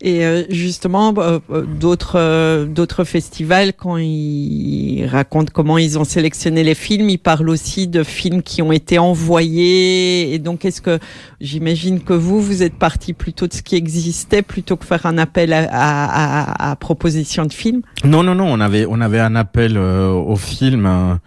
Et 0.06 0.22
euh, 0.26 0.42
justement, 0.50 1.14
euh, 1.16 1.38
euh, 1.50 1.62
d'autres 1.64 2.66
d'autres 2.66 3.04
festivals, 3.04 3.72
quand 3.72 3.96
ils 3.96 5.06
racontent 5.06 5.50
comment 5.50 5.78
ils 5.78 5.98
ont 5.98 6.04
sélectionné 6.04 6.62
les 6.62 6.74
films, 6.74 7.08
ils 7.08 7.18
parlent 7.18 7.48
aussi 7.48 7.88
de 7.88 8.02
films 8.02 8.42
qui 8.42 8.60
ont 8.60 8.70
été 8.70 8.98
envoyés. 8.98 10.34
Et 10.34 10.38
donc, 10.38 10.66
est-ce 10.66 10.82
que 10.82 10.98
j'imagine 11.40 12.00
que 12.02 12.12
vous, 12.12 12.38
vous 12.38 12.62
êtes 12.62 12.74
parti 12.74 13.14
plutôt 13.14 13.46
de 13.46 13.54
ce 13.54 13.62
qui 13.62 13.76
existait 13.76 14.42
plutôt 14.42 14.76
que 14.76 14.84
faire 14.84 15.06
un 15.06 15.16
appel 15.16 15.54
à, 15.54 15.68
à, 15.72 16.70
à, 16.70 16.76
proposition 16.76 17.46
de 17.46 17.52
films? 17.54 17.80
Non, 18.04 18.22
non, 18.22 18.34
non. 18.34 18.52
On 18.52 18.60
avait 18.60 18.84
on 18.86 19.00
avait 19.00 19.20
un 19.20 19.34
appel 19.34 19.78
au 19.78 20.36
film. 20.36 21.18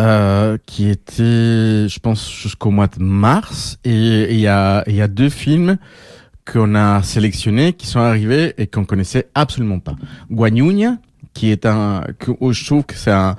Euh, 0.00 0.58
qui 0.66 0.88
était, 0.90 1.86
je 1.88 2.00
pense, 2.00 2.28
jusqu'au 2.28 2.72
mois 2.72 2.88
de 2.88 3.00
mars. 3.00 3.78
Et 3.84 4.34
il 4.34 4.40
y 4.40 4.48
a, 4.48 4.82
y 4.88 5.00
a 5.00 5.06
deux 5.06 5.28
films 5.28 5.78
qu'on 6.50 6.74
a 6.74 7.02
sélectionnés, 7.02 7.72
qui 7.72 7.86
sont 7.86 8.00
arrivés 8.00 8.54
et 8.58 8.66
qu'on 8.66 8.84
connaissait 8.84 9.28
absolument 9.34 9.78
pas. 9.78 9.96
Guanyunya, 10.30 10.98
qui 11.32 11.50
est 11.50 11.66
un, 11.66 12.04
que, 12.18 12.32
je 12.52 12.64
trouve 12.64 12.84
que 12.84 12.94
c'est 12.94 13.10
un, 13.10 13.36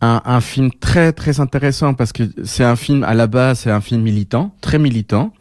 un, 0.00 0.22
un, 0.24 0.40
film 0.40 0.70
très 0.72 1.12
très 1.12 1.40
intéressant 1.40 1.94
parce 1.94 2.12
que 2.12 2.24
c'est 2.44 2.64
un 2.64 2.76
film 2.76 3.02
à 3.04 3.14
la 3.14 3.26
base, 3.26 3.60
c'est 3.60 3.70
un 3.70 3.80
film 3.80 4.02
militant, 4.02 4.54
très 4.60 4.78
militant, 4.78 5.32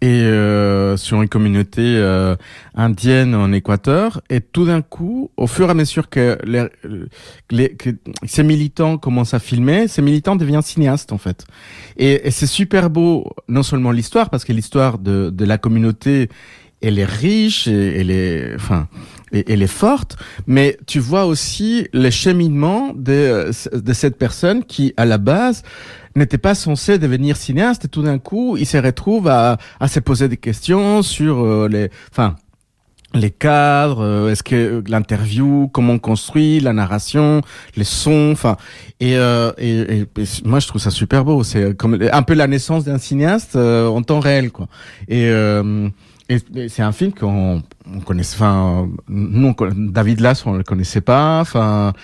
et 0.00 0.22
euh, 0.22 0.96
sur 0.96 1.20
une 1.22 1.28
communauté 1.28 1.82
euh, 1.82 2.36
indienne 2.74 3.34
en 3.34 3.52
Équateur. 3.52 4.20
Et 4.30 4.40
tout 4.40 4.64
d'un 4.64 4.80
coup, 4.80 5.30
au 5.36 5.46
fur 5.46 5.68
et 5.68 5.70
à 5.70 5.74
mesure 5.74 6.08
que, 6.08 6.38
les, 6.44 6.66
les, 7.50 7.70
que 7.70 7.90
ces 8.24 8.42
militants 8.42 8.96
commencent 8.96 9.34
à 9.34 9.40
filmer, 9.40 9.88
ces 9.88 10.02
militants 10.02 10.36
deviennent 10.36 10.62
cinéastes 10.62 11.12
en 11.12 11.18
fait. 11.18 11.46
Et, 11.96 12.28
et 12.28 12.30
c'est 12.30 12.46
super 12.46 12.90
beau, 12.90 13.32
non 13.48 13.62
seulement 13.62 13.90
l'histoire, 13.90 14.30
parce 14.30 14.44
que 14.44 14.52
l'histoire 14.52 14.98
de, 14.98 15.30
de 15.30 15.44
la 15.44 15.58
communauté, 15.58 16.28
elle 16.80 16.98
est 16.98 17.04
riche, 17.04 17.66
et 17.66 18.00
elle 18.00 18.10
est, 18.12 18.54
enfin, 18.54 18.86
elle 19.32 19.62
est 19.62 19.66
forte, 19.66 20.16
mais 20.46 20.78
tu 20.86 20.98
vois 20.98 21.26
aussi 21.26 21.88
le 21.92 22.10
cheminement 22.10 22.92
de, 22.94 23.50
de 23.72 23.92
cette 23.92 24.16
personne 24.18 24.64
qui, 24.64 24.94
à 24.96 25.04
la 25.04 25.18
base, 25.18 25.62
n'était 26.14 26.38
pas 26.38 26.54
censé 26.54 26.98
devenir 26.98 27.36
cinéaste 27.36 27.86
et 27.86 27.88
tout 27.88 28.02
d'un 28.02 28.18
coup, 28.18 28.56
il 28.56 28.66
se 28.66 28.76
retrouve 28.76 29.28
à, 29.28 29.58
à 29.80 29.88
se 29.88 30.00
poser 30.00 30.28
des 30.28 30.36
questions 30.36 31.02
sur 31.02 31.44
euh, 31.44 31.68
les, 31.68 31.90
enfin, 32.10 32.36
les 33.14 33.30
cadres, 33.30 34.02
euh, 34.02 34.30
est-ce 34.30 34.42
que 34.42 34.82
l'interview, 34.86 35.68
comment 35.72 35.94
on 35.94 35.98
construit 35.98 36.60
la 36.60 36.72
narration, 36.72 37.40
les 37.76 37.84
sons, 37.84 38.30
enfin, 38.32 38.56
et, 39.00 39.16
euh, 39.16 39.52
et, 39.58 40.06
moi 40.44 40.60
je 40.60 40.66
trouve 40.66 40.80
ça 40.80 40.90
super 40.90 41.24
beau. 41.24 41.42
C'est 41.42 41.76
comme 41.76 41.98
un 42.12 42.22
peu 42.22 42.34
la 42.34 42.46
naissance 42.46 42.84
d'un 42.84 42.98
cinéaste 42.98 43.56
en 43.56 44.02
temps 44.02 44.20
réel, 44.20 44.50
quoi. 44.50 44.68
Et 45.08 45.28
et, 45.28 45.90
c'est 46.68 46.82
un 46.82 46.92
film 46.92 47.12
qu'on 47.12 47.62
on 47.90 48.00
connaissait, 48.00 48.36
enfin, 48.36 48.88
nous, 49.08 49.54
David 49.74 50.20
Lass, 50.20 50.44
on 50.44 50.52
le 50.52 50.62
connaissait 50.62 51.00
pas. 51.00 51.40
Enfin, 51.40 51.94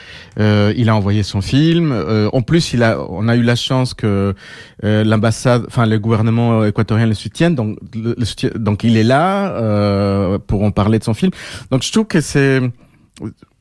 euh, 0.40 0.72
il 0.76 0.88
a 0.88 0.96
envoyé 0.96 1.22
son 1.22 1.42
film. 1.42 1.92
Euh, 1.92 2.30
en 2.32 2.40
plus, 2.40 2.72
il 2.72 2.82
a, 2.82 2.98
on 3.10 3.28
a 3.28 3.36
eu 3.36 3.42
la 3.42 3.54
chance 3.54 3.92
que 3.92 4.34
euh, 4.82 5.04
l'ambassade, 5.04 5.64
enfin, 5.66 5.84
le 5.84 5.98
gouvernement 5.98 6.64
équatorien 6.64 7.06
le 7.06 7.12
soutienne. 7.12 7.54
Donc, 7.54 7.78
le, 7.94 8.14
donc 8.58 8.82
il 8.82 8.96
est 8.96 9.04
là 9.04 9.52
euh, 9.56 10.38
pour 10.38 10.62
en 10.62 10.70
parler 10.70 10.98
de 10.98 11.04
son 11.04 11.14
film. 11.14 11.32
Donc, 11.70 11.82
je 11.82 11.92
trouve 11.92 12.06
que 12.06 12.22
c'est 12.22 12.62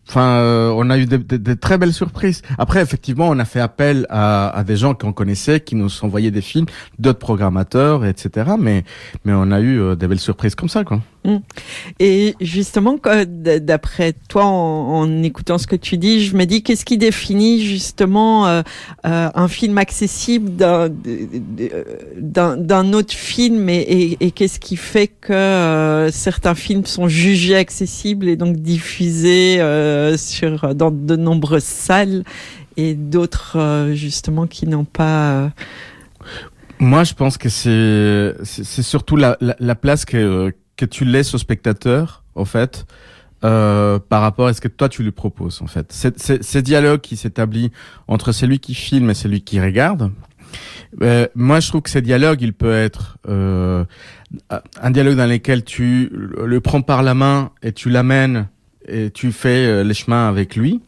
Enfin, 0.07 0.37
euh, 0.37 0.73
on 0.75 0.89
a 0.89 0.97
eu 0.97 1.05
de, 1.05 1.53
très 1.53 1.77
belles 1.77 1.93
surprises. 1.93 2.41
Après, 2.57 2.81
effectivement, 2.81 3.29
on 3.29 3.39
a 3.39 3.45
fait 3.45 3.61
appel 3.61 4.05
à, 4.09 4.49
à 4.49 4.63
des 4.63 4.75
gens 4.75 4.93
qu'on 4.93 5.13
connaissait, 5.13 5.59
qui 5.59 5.75
nous 5.75 5.89
envoyaient 6.03 6.31
des 6.31 6.41
films, 6.41 6.65
d'autres 6.99 7.19
programmateurs, 7.19 8.05
etc. 8.05 8.51
Mais, 8.59 8.83
mais 9.25 9.33
on 9.33 9.51
a 9.51 9.59
eu 9.59 9.79
euh, 9.79 9.95
des 9.95 10.07
belles 10.07 10.19
surprises 10.19 10.55
comme 10.55 10.69
ça, 10.69 10.83
quoi. 10.83 10.99
Mm. 11.25 11.37
Et 11.99 12.35
justement, 12.41 12.97
d'après 13.27 14.13
toi, 14.27 14.45
en, 14.45 15.23
écoutant 15.23 15.57
ce 15.57 15.67
que 15.67 15.75
tu 15.75 15.97
dis, 15.97 16.25
je 16.25 16.35
me 16.35 16.45
dis 16.45 16.63
qu'est-ce 16.63 16.85
qui 16.85 16.97
définit 16.97 17.63
justement 17.63 18.47
euh, 18.47 18.61
euh 19.05 19.29
un 19.33 19.47
film 19.47 19.77
accessible 19.77 20.51
d'un 22.17 22.93
autre 22.93 23.13
film 23.13 23.69
et, 23.69 24.31
qu'est-ce 24.35 24.59
qui 24.59 24.75
fait 24.75 25.07
que 25.07 25.33
euh, 25.33 26.11
certains 26.11 26.55
films 26.55 26.85
sont 26.85 27.07
jugés 27.07 27.55
accessibles 27.55 28.27
et 28.27 28.35
donc 28.35 28.57
diffusés 28.57 29.57
euh, 29.59 30.17
dans 30.75 30.91
de 30.91 31.15
nombreuses 31.15 31.63
salles 31.63 32.23
et 32.75 32.95
d'autres 32.95 33.91
justement 33.93 34.45
qui 34.47 34.67
n'ont 34.67 34.83
pas. 34.85 35.51
Moi, 36.79 37.03
je 37.05 37.13
pense 37.13 37.37
que 37.37 37.49
c'est 37.49 38.81
surtout 38.81 39.15
la 39.15 39.75
place 39.75 40.05
que 40.05 40.53
que 40.75 40.85
tu 40.85 41.05
laisses 41.05 41.33
au 41.33 41.37
spectateur, 41.37 42.23
en 42.35 42.45
fait, 42.45 42.85
euh, 43.43 43.99
par 43.99 44.21
rapport 44.21 44.47
à 44.47 44.53
ce 44.53 44.61
que 44.61 44.67
toi 44.67 44.89
tu 44.89 45.03
lui 45.03 45.11
proposes, 45.11 45.61
en 45.61 45.67
fait. 45.67 45.91
C'est 45.91 46.61
dialogue 46.61 47.01
qui 47.01 47.17
s'établit 47.17 47.71
entre 48.07 48.31
celui 48.31 48.59
qui 48.59 48.73
filme 48.73 49.09
et 49.09 49.13
celui 49.13 49.41
qui 49.41 49.59
regarde. 49.59 50.11
Euh, 51.01 51.27
moi, 51.35 51.59
je 51.59 51.69
trouve 51.69 51.81
que 51.81 51.89
ces 51.89 52.01
dialogues, 52.01 52.41
il 52.41 52.53
peut 52.53 52.73
être 52.73 53.17
euh, 53.27 53.83
un 54.81 54.91
dialogue 54.91 55.15
dans 55.15 55.29
lequel 55.29 55.63
tu 55.63 56.09
le 56.11 56.61
prends 56.61 56.81
par 56.81 57.03
la 57.03 57.13
main 57.13 57.51
et 57.61 57.71
tu 57.71 57.89
l'amènes 57.89 58.47
et 58.87 59.09
tu 59.11 59.31
fais 59.31 59.65
euh, 59.65 59.83
les 59.83 59.93
chemins 59.93 60.27
avec 60.27 60.55
lui, 60.55 60.81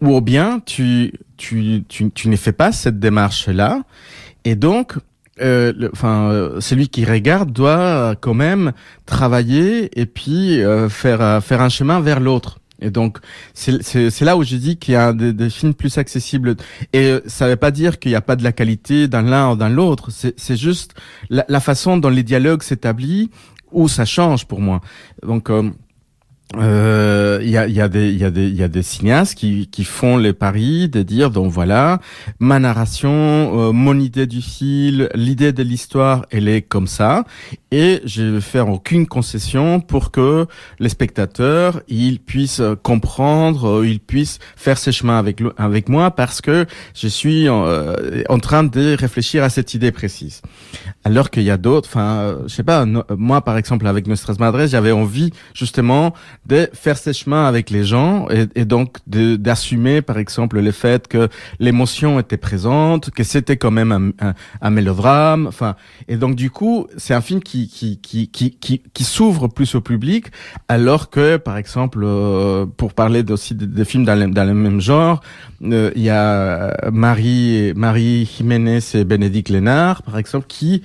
ou 0.00 0.20
bien 0.20 0.60
tu 0.64 1.12
tu 1.36 1.84
tu, 1.88 2.10
tu 2.10 2.28
ne 2.28 2.36
fais 2.36 2.52
pas 2.52 2.72
cette 2.72 2.98
démarche 2.98 3.48
là, 3.48 3.82
et 4.44 4.56
donc 4.56 4.94
euh, 5.40 5.72
enfin, 5.92 6.30
euh, 6.30 6.60
celui 6.60 6.88
qui 6.88 7.04
regarde 7.04 7.52
doit 7.52 8.14
quand 8.20 8.34
même 8.34 8.72
travailler 9.06 9.90
et 9.98 10.06
puis 10.06 10.62
euh, 10.62 10.88
faire 10.88 11.20
euh, 11.20 11.40
faire 11.40 11.60
un 11.60 11.68
chemin 11.68 12.00
vers 12.00 12.20
l'autre. 12.20 12.58
Et 12.82 12.90
donc 12.90 13.18
c'est 13.52 14.20
là 14.22 14.38
où 14.38 14.42
je 14.42 14.56
dis 14.56 14.78
qu'il 14.78 14.94
y 14.94 14.96
a 14.96 15.12
des, 15.12 15.34
des, 15.34 15.50
films 15.50 15.74
plus 15.74 15.98
accessibles. 15.98 16.56
Et 16.94 17.18
ça 17.26 17.44
ne 17.44 17.50
veut 17.50 17.56
pas 17.56 17.70
dire 17.70 17.98
qu'il 17.98 18.10
n'y 18.10 18.16
a 18.16 18.22
pas 18.22 18.36
de 18.36 18.42
la 18.42 18.52
qualité 18.52 19.06
dans 19.06 19.20
l'un 19.20 19.52
ou 19.52 19.56
dans 19.56 19.68
l'autre. 19.68 20.08
C'est 20.10 20.56
juste 20.56 20.94
la, 21.28 21.44
la, 21.48 21.60
façon 21.60 21.98
dont 21.98 22.08
les 22.08 22.22
dialogues 22.22 22.62
s'établissent 22.62 23.28
où 23.70 23.86
ça 23.86 24.06
change 24.06 24.46
pour 24.46 24.60
moi. 24.60 24.80
Donc 25.22 25.50
euh, 26.56 27.38
il 27.42 27.48
y, 27.48 27.56
a, 27.56 27.68
y, 27.68 27.80
a 27.80 27.88
des, 27.88 28.10
y, 28.10 28.24
a 28.24 28.30
des, 28.30 28.48
y 28.48 28.62
a 28.64 28.68
des 28.68 28.82
cinéastes 28.82 29.36
qui, 29.36 29.68
qui 29.68 29.84
font 29.84 30.16
les 30.16 30.32
paris 30.32 30.88
de 30.88 31.02
dire 31.02 31.30
donc 31.30 31.52
voilà 31.52 32.00
ma 32.40 32.58
narration, 32.58 33.68
euh, 33.68 33.72
mon 33.72 33.98
idée 34.00 34.26
du 34.26 34.42
fil, 34.42 35.08
l'idée 35.14 35.52
de 35.52 35.62
l'histoire, 35.62 36.26
elle 36.30 36.48
est 36.48 36.62
comme 36.62 36.88
ça 36.88 37.24
et 37.70 38.00
je 38.04 38.22
vais 38.22 38.40
faire 38.40 38.68
aucune 38.68 39.06
concession 39.06 39.78
pour 39.80 40.10
que 40.10 40.46
les 40.80 40.88
spectateurs 40.88 41.82
ils 41.86 42.18
puissent 42.18 42.62
comprendre, 42.82 43.84
ils 43.84 44.00
puissent 44.00 44.40
faire 44.56 44.76
ses 44.76 44.90
chemins 44.90 45.20
avec 45.20 45.40
avec 45.56 45.88
moi 45.88 46.10
parce 46.10 46.40
que 46.40 46.66
je 46.94 47.06
suis 47.06 47.48
en, 47.48 47.64
euh, 47.66 48.22
en 48.28 48.40
train 48.40 48.64
de 48.64 48.96
réfléchir 48.98 49.44
à 49.44 49.50
cette 49.50 49.74
idée 49.74 49.92
précise. 49.92 50.42
Alors 51.04 51.30
qu'il 51.30 51.44
y 51.44 51.50
a 51.50 51.56
d'autres, 51.56 51.88
enfin 51.88 52.38
je 52.48 52.52
sais 52.52 52.64
pas, 52.64 52.84
moi 53.16 53.40
par 53.42 53.56
exemple 53.56 53.86
avec 53.86 54.08
Nostras 54.08 54.36
Madres, 54.40 54.66
j'avais 54.66 54.92
envie 54.92 55.30
justement 55.54 56.12
de 56.46 56.68
faire 56.72 56.96
ses 56.96 57.12
chemins 57.12 57.46
avec 57.46 57.70
les 57.70 57.84
gens 57.84 58.26
et, 58.28 58.64
donc 58.64 58.96
d'assumer 59.06 60.02
par 60.02 60.18
exemple 60.18 60.58
le 60.58 60.72
fait 60.72 61.06
que 61.06 61.28
l'émotion 61.58 62.18
était 62.18 62.38
présente, 62.38 63.10
que 63.10 63.24
c'était 63.24 63.56
quand 63.56 63.70
même 63.70 64.12
un, 64.20 64.34
un, 64.60 64.70
mélodrame, 64.70 65.46
enfin. 65.46 65.76
Et 66.08 66.16
donc 66.16 66.36
du 66.36 66.50
coup 66.50 66.86
c'est 66.96 67.14
un 67.14 67.20
film 67.20 67.40
qui 67.40 67.68
qui 67.68 68.00
qui 68.00 68.28
qui 68.28 68.52
qui, 68.52 68.82
qui 68.92 69.04
s'ouvre 69.04 69.48
plus 69.48 69.74
au 69.74 69.80
public 69.80 70.26
alors 70.68 71.10
que 71.10 71.36
par 71.36 71.56
exemple 71.56 72.00
euh, 72.02 72.66
pour 72.66 72.94
parler 72.94 73.22
aussi 73.30 73.54
des, 73.54 73.84
films 73.84 74.04
dans 74.04 74.18
le, 74.18 74.26
dans 74.28 74.44
le 74.44 74.54
même 74.54 74.80
genre 74.80 75.20
euh, 75.62 75.90
il 75.94 76.02
y 76.02 76.10
a 76.10 76.74
Marie 76.90 77.72
Marie 77.76 78.24
Jiménez 78.24 78.80
et 78.94 79.04
Bénédicte 79.04 79.50
Lénard 79.50 80.02
par 80.02 80.18
exemple 80.18 80.46
qui 80.48 80.82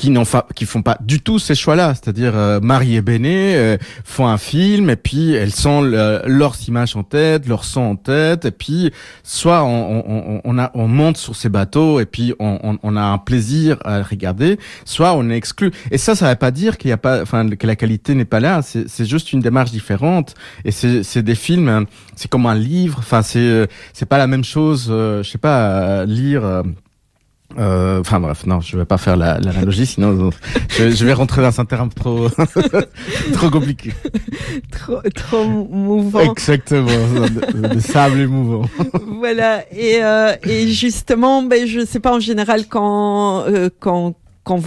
qui 0.00 0.08
n'ont 0.08 0.24
qui 0.54 0.64
font 0.64 0.80
pas 0.80 0.96
du 1.02 1.20
tout 1.20 1.38
ces 1.38 1.54
choix-là, 1.54 1.92
c'est-à-dire 1.94 2.32
euh, 2.34 2.58
Marie 2.58 2.96
et 2.96 3.02
Béné 3.02 3.54
euh, 3.54 3.76
font 4.02 4.26
un 4.26 4.38
film 4.38 4.88
et 4.88 4.96
puis 4.96 5.34
elles 5.34 5.52
sont 5.52 5.82
leurs 5.82 6.56
images 6.66 6.96
en 6.96 7.02
tête, 7.02 7.46
leur 7.46 7.64
son 7.64 7.82
en 7.82 7.96
tête 7.96 8.46
et 8.46 8.50
puis 8.50 8.92
soit 9.22 9.62
on, 9.62 10.02
on, 10.08 10.40
on, 10.42 10.58
a, 10.58 10.70
on 10.72 10.88
monte 10.88 11.18
sur 11.18 11.36
ces 11.36 11.50
bateaux 11.50 12.00
et 12.00 12.06
puis 12.06 12.32
on, 12.38 12.78
on, 12.82 12.96
a 12.96 13.02
un 13.02 13.18
plaisir 13.18 13.76
à 13.84 14.02
regarder, 14.02 14.58
soit 14.86 15.12
on 15.12 15.28
est 15.28 15.36
exclu. 15.36 15.70
Et 15.90 15.98
ça, 15.98 16.14
ça 16.14 16.30
veut 16.30 16.36
pas 16.36 16.50
dire 16.50 16.78
qu'il 16.78 16.88
y 16.88 16.94
a 16.94 16.96
pas, 16.96 17.20
enfin 17.20 17.46
que 17.50 17.66
la 17.66 17.76
qualité 17.76 18.14
n'est 18.14 18.24
pas 18.24 18.40
là. 18.40 18.62
C'est 18.62 19.04
juste 19.04 19.34
une 19.34 19.40
démarche 19.40 19.70
différente 19.70 20.34
et 20.64 20.70
c'est 20.70 21.22
des 21.22 21.34
films, 21.34 21.84
c'est 22.16 22.28
comme 22.28 22.46
un 22.46 22.54
livre. 22.54 22.96
Enfin 23.00 23.20
c'est 23.20 23.68
c'est 23.92 24.08
pas 24.08 24.16
la 24.16 24.26
même 24.26 24.44
chose. 24.44 24.88
Euh, 24.88 25.22
je 25.22 25.28
sais 25.30 25.36
pas 25.36 26.06
lire 26.06 26.62
euh, 27.58 28.00
enfin 28.00 28.20
bref, 28.20 28.46
non, 28.46 28.60
je 28.60 28.76
vais 28.76 28.84
pas 28.84 28.98
faire 28.98 29.16
l'analogie, 29.16 29.86
sinon 29.86 30.30
je, 30.68 30.90
je, 30.90 31.04
vais 31.04 31.12
rentrer 31.12 31.42
dans 31.42 31.60
un 31.60 31.64
terrain 31.64 31.88
trop 31.88 32.28
trop 33.32 33.50
compliqué. 33.50 33.92
trop 34.70 35.00
trop 35.14 35.44
mouvant. 35.44 36.20
Exactement, 36.30 36.86
des 37.52 37.80
sables 37.80 38.20
émouvants. 38.20 38.68
voilà, 39.18 39.64
et 39.72 39.98
euh, 40.02 40.34
et 40.44 40.68
justement, 40.68 41.42
ben 41.42 41.66
je 41.66 41.84
sais 41.84 42.00
pas 42.00 42.14
en 42.14 42.20
général 42.20 42.66
quand 42.68 43.44
euh, 43.46 43.68
quand 43.80 44.14
quand 44.50 44.64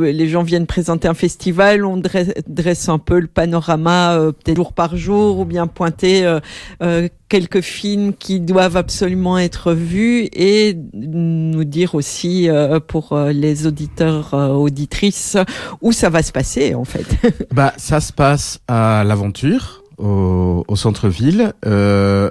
les 0.00 0.28
gens 0.28 0.44
viennent 0.44 0.68
présenter 0.68 1.08
un 1.08 1.14
festival, 1.14 1.84
on 1.84 1.96
dresse, 1.96 2.88
un 2.88 2.98
peu 2.98 3.18
le 3.18 3.26
panorama, 3.26 4.16
euh, 4.16 4.30
peut-être 4.30 4.54
jour 4.54 4.72
par 4.72 4.96
jour, 4.96 5.40
ou 5.40 5.44
bien 5.44 5.66
pointer 5.66 6.24
euh, 6.24 6.38
euh, 6.84 7.08
quelques 7.28 7.62
films 7.62 8.12
qui 8.14 8.38
doivent 8.38 8.76
absolument 8.76 9.36
être 9.36 9.72
vus 9.72 10.28
et 10.32 10.78
nous 10.92 11.64
dire 11.64 11.96
aussi 11.96 12.48
pour 12.86 13.18
les 13.18 13.66
auditeurs, 13.66 14.34
auditrices, 14.34 15.36
où 15.82 15.90
ça 15.90 16.10
va 16.10 16.22
se 16.22 16.30
passer 16.30 16.76
en 16.76 16.84
fait. 16.84 17.08
bah, 17.52 17.72
ça 17.76 17.98
se 17.98 18.12
passe 18.12 18.60
à 18.68 19.02
l'aventure, 19.04 19.82
au 19.98 20.76
centre-ville, 20.76 21.54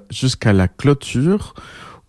jusqu'à 0.10 0.54
la 0.54 0.70
clôture 0.70 1.54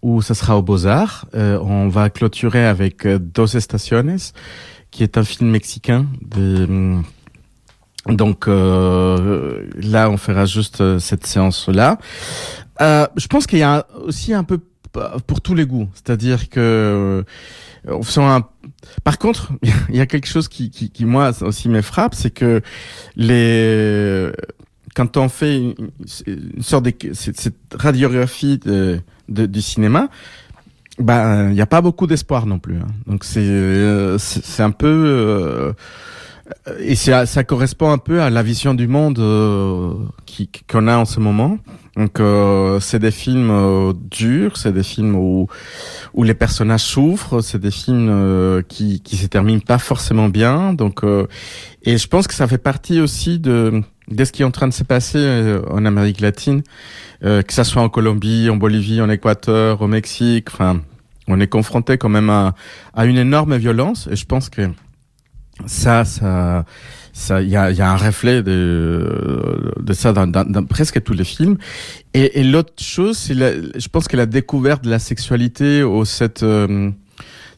où 0.03 0.23
ça 0.23 0.35
sera 0.35 0.57
au 0.57 0.63
Beaux-Arts. 0.63 1.27
Euh, 1.35 1.59
on 1.61 1.89
va 1.89 2.11
clôturer 2.11 2.65
avec 2.67 3.07
euh, 3.07 3.19
Dos 3.19 3.47
Estaciones, 3.47 4.19
qui 4.91 5.03
est 5.03 5.19
un 5.19 5.25
film 5.25 5.51
mexicain. 5.51 6.07
De, 6.23 6.67
mm, 6.67 7.03
donc 8.09 8.49
euh, 8.49 9.67
là, 9.75 10.11
on 10.11 10.17
fera 10.17 10.47
juste 10.47 10.81
euh, 10.81 10.99
cette 10.99 11.27
séance-là. 11.27 11.99
Euh, 12.81 13.07
je 13.17 13.27
pense 13.27 13.47
qu'il 13.47 13.59
y 13.59 13.65
a 13.65 13.87
aussi 14.05 14.33
un 14.33 14.45
peu 14.45 14.61
pour 15.27 15.41
tous 15.43 15.55
les 15.55 15.67
goûts, 15.67 15.89
c'est-à-dire 15.95 16.49
que 16.49 17.25
on 17.87 18.03
sent 18.03 18.23
un... 18.23 18.45
Par 19.05 19.19
contre, 19.19 19.53
il 19.91 19.97
y 19.97 20.01
a 20.01 20.07
quelque 20.07 20.27
chose 20.27 20.49
qui, 20.49 20.71
qui, 20.71 20.91
qui 20.91 21.05
moi 21.05 21.31
aussi 21.43 21.69
me 21.69 21.83
frappe, 21.83 22.15
c'est 22.15 22.31
que 22.31 22.63
les 23.15 24.33
quand 24.99 25.17
on 25.17 25.29
fait 25.29 25.57
une, 25.57 25.93
sorte 26.61 26.87
de 26.87 26.93
cette 27.13 27.55
radiographie 27.73 28.59
de 28.59 29.01
de, 29.29 29.47
du 29.47 29.63
cinéma, 29.63 30.09
bah 30.99 31.45
il 31.45 31.55
n'y 31.55 31.61
a 31.61 31.67
pas 31.67 31.81
beaucoup 31.81 32.09
d'espoir 32.09 32.47
non 32.47 32.59
plus. 32.59 32.79
Hein. 32.79 32.89
Donc 33.07 33.23
c'est 33.23 33.39
euh, 33.39 34.19
c'est 34.19 34.63
un 34.65 34.73
peu 34.73 34.89
euh, 34.89 35.73
et 36.81 36.95
ça, 36.95 37.27
ça 37.27 37.45
correspond 37.45 37.91
un 37.91 37.99
peu 37.99 38.23
à 38.23 38.31
la 38.31 38.43
vision 38.43 38.75
du 38.75 38.89
monde 38.89 39.19
euh, 39.19 39.95
qui 40.27 40.51
qu'on 40.71 40.89
a 40.89 40.97
en 40.97 41.05
ce 41.05 41.21
moment. 41.21 41.59
Donc 41.97 42.21
euh, 42.21 42.81
c'est 42.81 42.99
des 42.99 43.11
films 43.11 43.51
euh, 43.51 43.93
durs, 44.11 44.57
c'est 44.57 44.73
des 44.73 44.83
films 44.83 45.15
où 45.15 45.49
où 46.15 46.23
les 46.23 46.35
personnages 46.35 46.83
souffrent, 46.85 47.41
c'est 47.41 47.61
des 47.61 47.71
films 47.71 48.63
qui 48.69 49.01
qui 49.01 49.17
se 49.17 49.27
terminent 49.27 49.61
pas 49.61 49.79
forcément 49.79 50.29
bien. 50.29 50.73
Donc 50.73 51.03
et 51.83 51.99
je 51.99 52.09
pense 52.09 52.27
que 52.27 52.35
ça 52.35 52.47
fait 52.47 52.59
partie 52.59 53.01
aussi 53.01 53.39
de 53.39 53.83
de 54.11 54.25
ce 54.25 54.33
qui 54.33 54.43
est 54.43 54.45
en 54.45 54.51
train 54.51 54.69
de 54.69 54.73
se 54.75 54.85
passer 54.85 55.59
en 55.71 55.85
Amérique 55.85 56.21
latine. 56.21 56.63
Euh, 57.25 57.43
que 57.43 57.53
ça 57.53 57.65
soit 57.65 57.83
en 57.83 57.89
Colombie, 57.89 58.49
en 58.49 58.57
Bolivie, 58.57 59.01
en 59.01 59.11
Équateur, 59.11 59.83
au 59.83 59.89
Mexique. 59.89 60.47
Enfin, 60.53 60.81
on 61.27 61.41
est 61.41 61.49
confronté 61.49 61.99
quand 61.99 62.09
même 62.09 62.31
à, 62.31 62.55
à 62.95 63.07
une 63.07 63.17
énorme 63.17 63.57
violence. 63.57 64.09
Et 64.11 64.15
je 64.15 64.25
pense 64.25 64.49
que 64.49 64.71
ça, 65.67 66.05
ça, 66.05 66.65
ça, 67.13 67.43
il 67.43 67.49
y 67.49 67.57
a, 67.57 67.73
y 67.73 67.81
a 67.81 67.91
un 67.91 67.97
reflet 67.97 68.45
de, 68.45 69.75
de 69.81 69.93
ça 69.93 70.13
dans, 70.13 70.29
dans, 70.29 70.49
dans 70.49 70.65
presque 70.65 71.03
tous 71.03 71.15
les 71.15 71.25
films. 71.25 71.59
Et, 72.15 72.39
et 72.39 72.45
l'autre 72.45 72.73
chose, 72.81 73.19
c'est, 73.19 73.35
je 73.35 73.89
pense 73.89 74.07
que 74.07 74.17
la 74.17 74.27
découverte 74.27 74.85
de 74.85 74.91
la 74.91 75.01
sexualité 75.01 75.83
au 75.83 76.05
cette 76.05 76.45
euh, 76.45 76.93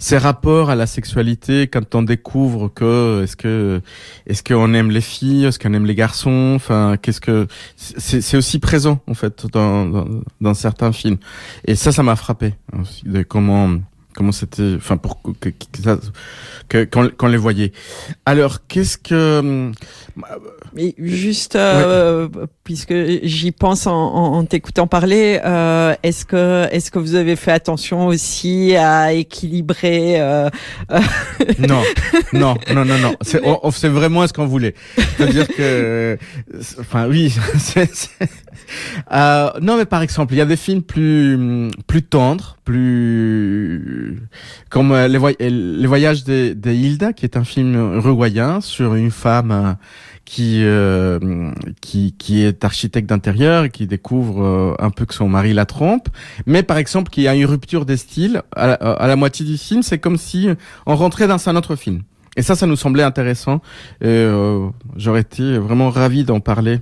ces 0.01 0.19
rapports 0.19 0.71
à 0.71 0.75
la 0.75 0.87
sexualité 0.87 1.69
quand 1.69 1.95
on 1.95 2.03
découvre 2.03 2.69
que 2.69 3.23
est-ce 3.23 3.37
que 3.37 3.81
est-ce 4.27 4.43
qu'on 4.43 4.75
aime 4.75 4.91
les 4.91 5.03
filles, 5.03 5.45
est-ce 5.45 5.59
qu'on 5.59 5.75
aime 5.75 5.87
les 5.87 5.95
garçons, 5.95 6.55
enfin 6.57 6.97
qu'est-ce 7.01 7.21
que 7.21 7.47
c'est, 7.77 8.37
aussi 8.37 8.59
présent 8.59 9.01
en 9.07 9.15
fait 9.15 9.47
dans, 9.53 9.87
dans, 9.87 10.09
dans 10.41 10.55
certains 10.55 10.93
films. 10.93 11.19
Et 11.67 11.75
ça, 11.75 11.93
ça 11.93 12.03
m'a 12.03 12.17
frappé 12.17 12.55
aussi, 12.81 13.05
de 13.05 13.23
comment 13.23 13.77
comment 14.15 14.33
c'était, 14.33 14.75
enfin 14.77 14.97
pour 14.97 15.21
que, 15.23 15.51
que, 16.69 16.85
qu'on, 16.85 17.27
les 17.29 17.37
voyait. 17.37 17.73
Alors 18.27 18.67
qu'est-ce 18.67 18.99
que 18.99 19.73
mais 20.75 20.95
juste 20.99 21.57
euh, 21.57 22.29
puisque 22.65 22.95
j'y 23.23 23.51
pense 23.53 23.87
en, 23.87 23.93
en, 23.95 24.45
t'écoutant 24.45 24.87
parler, 24.87 25.41
euh, 25.45 25.95
est-ce 26.03 26.25
que 26.25 26.67
est-ce 26.71 26.91
que 26.91 26.99
vous 26.99 27.15
avez 27.15 27.37
fait 27.37 27.53
attention 27.53 28.07
aussi 28.07 28.77
à 28.77 29.13
équilibrer 29.13 30.21
euh... 30.21 30.49
Non, 31.59 31.83
non, 32.33 32.55
non, 32.73 32.85
non, 32.85 32.99
non. 32.99 33.15
C'est, 33.23 33.41
on, 33.45 33.71
c'est 33.71 33.89
vraiment 33.89 34.27
ce 34.27 34.33
qu'on 34.33 34.47
voulait. 34.47 34.75
C'est-à-dire 34.97 35.49
que, 35.49 36.19
enfin 36.81 37.09
oui, 37.09 37.35
c'est, 37.59 37.91
euh, 39.13 39.51
non, 39.61 39.77
mais 39.77 39.85
par 39.85 40.03
exemple, 40.03 40.35
il 40.35 40.39
y 40.39 40.41
a 40.41 40.47
des 40.47 40.57
films 40.57 40.83
plus 40.83 41.71
plus 41.87 42.03
tendres, 42.03 42.57
plus 42.65 44.00
comme 44.69 44.93
euh, 44.93 45.09
les, 45.09 45.51
les 45.51 45.87
voyages 45.87 46.25
de, 46.25 46.55
de, 46.55 46.71
Hilda, 46.71 47.13
qui 47.13 47.25
est 47.25 47.37
un 47.37 47.45
film 47.45 47.97
uruguayen 47.97 48.61
sur 48.61 48.95
une 48.95 49.11
femme 49.11 49.51
euh, 49.51 49.73
qui 50.25 50.63
euh, 50.63 51.51
qui 51.81 52.15
qui 52.19 52.43
est 52.45 52.65
architecte 52.65 53.09
d'intérieur 53.09 53.65
et 53.65 53.71
qui 53.71 53.87
découvre 53.87 54.77
un 54.79 54.91
peu 54.91 55.05
que 55.05 55.15
son 55.15 55.29
mari 55.29 55.53
la 55.53 55.67
trompe, 55.67 56.09
mais 56.47 56.63
par 56.63 56.79
exemple 56.79 57.11
qui 57.11 57.27
a 57.27 57.35
une 57.35 57.47
rupture 57.47 57.85
des 57.85 57.97
styles 57.97 58.43
à, 58.55 59.07
la 59.07 59.17
moitié 59.17 59.45
du 59.45 59.59
film, 59.59 59.83
c'est 59.83 59.99
comme 59.99 60.17
si 60.17 60.49
on 60.87 60.95
rentrait 60.95 61.27
dans 61.27 61.49
un 61.49 61.57
autre 61.57 61.75
film. 61.75 62.03
Et 62.37 62.43
ça, 62.43 62.55
ça 62.55 62.67
nous 62.67 62.77
semblait 62.77 63.03
intéressant. 63.03 63.61
J'aurais 64.01 65.23
été 65.23 65.59
vraiment 65.59 65.91
ravi 65.91 66.23
d'en 66.23 66.39
parler 66.39 66.79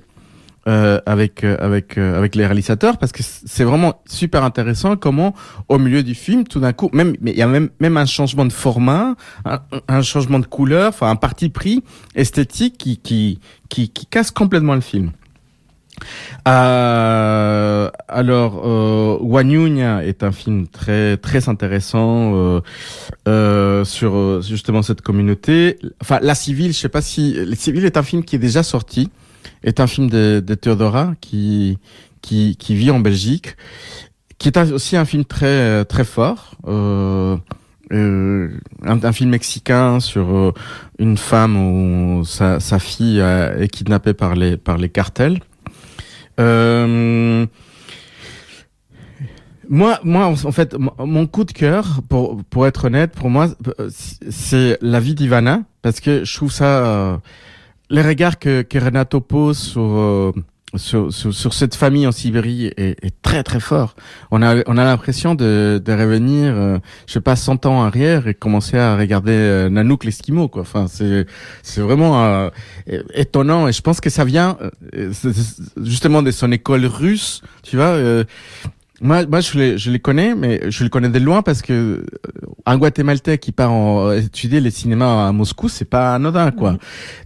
euh, 0.69 1.01
avec 1.05 1.43
euh, 1.43 1.57
avec 1.59 1.97
euh, 1.97 2.17
avec 2.17 2.35
les 2.35 2.45
réalisateurs 2.45 2.97
parce 2.97 3.11
que 3.11 3.23
c'est 3.23 3.63
vraiment 3.63 4.01
super 4.05 4.43
intéressant 4.43 4.95
comment 4.97 5.33
au 5.67 5.79
milieu 5.79 6.03
du 6.03 6.13
film 6.13 6.43
tout 6.43 6.59
d'un 6.59 6.73
coup 6.73 6.89
même 6.93 7.15
mais 7.21 7.31
il 7.31 7.37
y 7.37 7.41
a 7.41 7.47
même 7.47 7.69
même 7.79 7.97
un 7.97 8.05
changement 8.05 8.45
de 8.45 8.53
format 8.53 9.15
un, 9.87 10.01
changement 10.03 10.37
de 10.37 10.45
couleur 10.45 10.89
enfin 10.89 11.09
un 11.09 11.15
parti 11.15 11.49
pris 11.49 11.83
esthétique 12.13 12.77
qui 12.77 12.97
qui 12.97 13.39
qui, 13.69 13.89
qui 13.89 14.05
casse 14.05 14.29
complètement 14.29 14.75
le 14.75 14.81
film 14.81 15.11
euh, 16.47 17.89
alors, 18.07 18.61
euh, 18.65 19.99
est 20.01 20.23
un 20.23 20.31
film 20.31 20.67
très 20.67 21.17
très 21.17 21.49
intéressant 21.49 22.61
euh, 23.27 23.83
sur 23.83 24.41
justement 24.41 24.81
cette 24.81 25.01
communauté. 25.01 25.79
Enfin, 26.01 26.19
La 26.21 26.35
Civile, 26.35 26.73
je 26.73 26.77
sais 26.77 26.89
pas 26.89 27.01
si 27.01 27.33
La 27.33 27.55
Civile 27.55 27.85
est 27.85 27.97
un 27.97 28.03
film 28.03 28.23
qui 28.23 28.35
est 28.35 28.39
déjà 28.39 28.63
sorti, 28.63 29.09
est 29.63 29.79
un 29.79 29.87
film 29.87 30.09
de, 30.09 30.43
de 30.45 30.55
Theodora 30.55 31.13
qui, 31.21 31.77
qui, 32.21 32.55
qui 32.57 32.75
vit 32.75 32.91
en 32.91 32.99
Belgique, 32.99 33.55
qui 34.37 34.47
est 34.47 34.57
aussi 34.57 34.97
un 34.97 35.05
film 35.05 35.25
très 35.25 35.85
très 35.85 36.03
fort. 36.03 36.55
Euh, 36.67 37.37
euh, 37.91 38.49
un, 38.83 39.11
film 39.11 39.31
mexicain 39.31 39.99
sur 39.99 40.29
euh, 40.29 40.53
une 40.99 41.17
femme 41.17 41.57
où 41.57 42.23
sa, 42.23 42.59
fille 42.79 43.19
est 43.19 43.67
kidnappée 43.67 44.13
par 44.13 44.35
les 44.35 44.57
par 44.57 44.77
les 44.77 44.89
cartels. 44.89 45.39
Moi, 49.71 49.99
moi, 50.03 50.25
en 50.25 50.51
fait, 50.51 50.75
mon 50.97 51.27
coup 51.27 51.43
de 51.43 51.51
cœur, 51.51 52.01
pour 52.09 52.43
pour 52.45 52.65
être 52.65 52.85
honnête, 52.85 53.11
pour 53.13 53.29
moi, 53.29 53.49
c'est 54.29 54.79
la 54.81 54.99
vie 54.99 55.13
d'Ivana, 55.13 55.63
parce 55.81 55.99
que 55.99 56.23
je 56.23 56.35
trouve 56.35 56.51
ça 56.51 57.21
les 57.89 58.01
regards 58.01 58.39
que, 58.39 58.61
que 58.61 58.77
Renato 58.77 59.21
pose 59.21 59.73
euh, 59.77 60.31
sur, 60.75 61.11
sur, 61.11 61.33
sur, 61.33 61.53
cette 61.53 61.75
famille 61.75 62.05
en 62.05 62.11
Sibérie 62.11 62.67
est, 62.77 63.03
est, 63.03 63.21
très 63.21 63.43
très 63.43 63.59
fort. 63.59 63.95
On 64.31 64.41
a, 64.41 64.57
on 64.67 64.77
a 64.77 64.83
l'impression 64.83 65.33
de, 65.35 65.81
de 65.83 65.91
revenir, 65.91 66.53
euh, 66.55 66.77
je 67.07 67.13
sais 67.13 67.21
pas, 67.21 67.35
100 67.35 67.65
ans 67.65 67.83
arrière 67.83 68.27
et 68.27 68.33
commencer 68.33 68.77
à 68.77 68.95
regarder 68.95 69.33
euh, 69.33 69.69
Nanook 69.69 70.03
l'Esquimau, 70.03 70.47
quoi. 70.47 70.61
Enfin, 70.61 70.87
c'est, 70.87 71.25
c'est 71.63 71.81
vraiment 71.81 72.23
euh, 72.23 72.49
étonnant 73.13 73.67
et 73.67 73.71
je 73.71 73.81
pense 73.81 73.99
que 73.99 74.09
ça 74.09 74.25
vient 74.25 74.57
justement 75.81 76.21
de 76.21 76.31
son 76.31 76.51
école 76.51 76.85
russe, 76.85 77.41
tu 77.63 77.77
vois. 77.77 77.97
Moi, 79.01 79.25
moi, 79.25 79.39
je 79.39 79.57
les, 79.57 79.77
je 79.77 79.91
les 79.91 79.99
connais, 79.99 80.35
mais 80.35 80.69
je 80.69 80.83
les 80.83 80.89
connais 80.89 81.09
de 81.09 81.19
loin 81.19 81.41
parce 81.41 81.61
que 81.61 81.73
euh, 81.73 82.05
un 82.65 82.77
Guatémaltais 82.77 83.37
qui 83.37 83.51
part 83.51 83.71
en, 83.71 84.11
étudier 84.11 84.59
les 84.59 84.71
cinémas 84.71 85.27
à 85.27 85.31
Moscou, 85.31 85.69
c'est 85.69 85.85
pas 85.85 86.15
anodin, 86.15 86.51
quoi. 86.51 86.77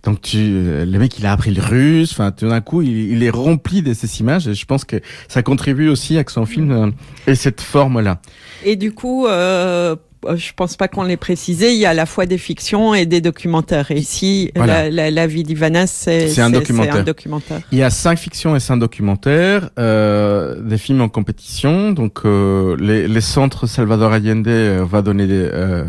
Donc, 0.03 0.21
tu, 0.21 0.37
euh, 0.39 0.85
le 0.85 0.99
mec, 0.99 1.17
il 1.19 1.25
a 1.25 1.31
appris 1.31 1.53
le 1.53 1.61
russe. 1.61 2.11
Enfin, 2.11 2.31
tout 2.31 2.47
d'un 2.47 2.61
coup, 2.61 2.81
il, 2.81 3.11
il, 3.11 3.23
est 3.23 3.29
rempli 3.29 3.81
de 3.81 3.93
ces 3.93 4.19
images. 4.19 4.47
Et 4.47 4.53
je 4.53 4.65
pense 4.65 4.85
que 4.85 4.97
ça 5.27 5.41
contribue 5.41 5.89
aussi 5.89 6.17
à 6.17 6.23
que 6.23 6.31
son 6.31 6.45
film 6.45 6.71
euh, 6.71 6.91
ait 7.27 7.35
cette 7.35 7.61
forme-là. 7.61 8.21
Et 8.65 8.75
du 8.75 8.93
coup, 8.93 9.25
euh, 9.27 9.33
euh, 9.33 9.95
je 10.35 10.51
pense 10.55 10.75
pas 10.75 10.87
qu'on 10.87 11.03
l'ait 11.03 11.17
précisé, 11.17 11.73
il 11.73 11.79
y 11.79 11.85
a 11.85 11.91
à 11.91 11.93
la 11.93 12.05
fois 12.05 12.25
des 12.25 12.37
fictions 12.37 12.93
et 12.93 13.05
des 13.05 13.21
documentaires. 13.21 13.91
Et 13.91 13.97
ici, 13.97 14.51
la, 14.55 14.89
la, 14.89 15.11
la, 15.11 15.27
vie 15.27 15.43
d'Ivana, 15.43 15.87
c'est 15.87 16.39
un, 16.39 16.45
un, 16.45 16.49
documentaire. 16.49 17.61
Il 17.71 17.77
y 17.77 17.83
a 17.83 17.89
cinq 17.89 18.17
fictions 18.17 18.55
et 18.55 18.59
cinq 18.59 18.77
documentaires, 18.77 19.69
euh, 19.79 20.61
des 20.61 20.77
films 20.77 21.01
en 21.01 21.09
compétition. 21.09 21.91
Donc, 21.91 22.21
euh, 22.25 22.75
les, 22.79 23.07
les, 23.07 23.21
centres 23.21 23.67
Salvador 23.67 24.13
Allende 24.13 24.47
euh, 24.47 24.85
va 24.85 25.01
donner 25.01 25.27
des, 25.27 25.49
euh, 25.51 25.85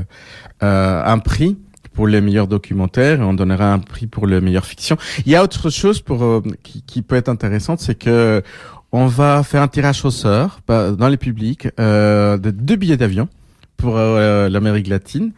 euh, 0.62 1.02
un 1.04 1.18
prix 1.18 1.58
pour 1.92 2.06
les 2.08 2.20
meilleurs 2.20 2.48
documentaires 2.48 3.20
et 3.20 3.24
on 3.24 3.34
donnera 3.34 3.72
un 3.72 3.78
prix 3.78 4.06
pour 4.06 4.26
les 4.26 4.40
meilleures 4.40 4.66
fictions. 4.66 4.96
Il 5.26 5.32
y 5.32 5.36
a 5.36 5.42
autre 5.42 5.70
chose 5.70 6.00
pour 6.00 6.42
qui, 6.62 6.82
qui, 6.82 7.02
peut 7.02 7.16
être 7.16 7.28
intéressante, 7.28 7.80
c'est 7.80 7.94
que 7.94 8.42
on 8.90 9.06
va 9.06 9.42
faire 9.42 9.62
un 9.62 9.68
tirage 9.68 10.04
au 10.04 10.10
sort 10.10 10.60
bah, 10.66 10.92
dans 10.92 11.08
les 11.08 11.16
publics 11.16 11.68
de 11.78 12.50
deux 12.50 12.76
billets 12.76 12.96
d'avion 12.96 13.28
pour 13.76 13.96
euh, 13.96 14.48
l'Amérique 14.48 14.88
latine. 14.88 15.32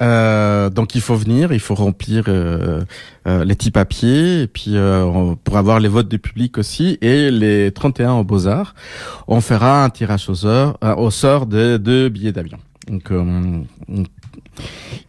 Euh, 0.00 0.70
donc 0.70 0.94
il 0.94 1.00
faut 1.00 1.16
venir, 1.16 1.52
il 1.52 1.58
faut 1.58 1.74
remplir 1.74 2.24
euh, 2.28 2.82
euh 3.26 3.44
les 3.44 3.54
petits 3.56 3.72
papiers 3.72 4.42
et 4.42 4.46
puis 4.46 4.76
euh, 4.76 5.34
pour 5.42 5.56
avoir 5.56 5.80
les 5.80 5.88
votes 5.88 6.08
du 6.08 6.20
public 6.20 6.56
aussi 6.56 6.98
et 7.00 7.32
les 7.32 7.72
31 7.72 8.12
au 8.12 8.24
Beaux-Arts, 8.24 8.74
on 9.26 9.40
fera 9.40 9.84
un 9.84 9.90
tirage 9.90 10.28
au 10.28 10.34
sort, 10.34 10.78
au 10.98 11.10
sort 11.10 11.46
de 11.46 11.78
deux 11.78 12.08
billets 12.08 12.32
d'avion. 12.32 12.58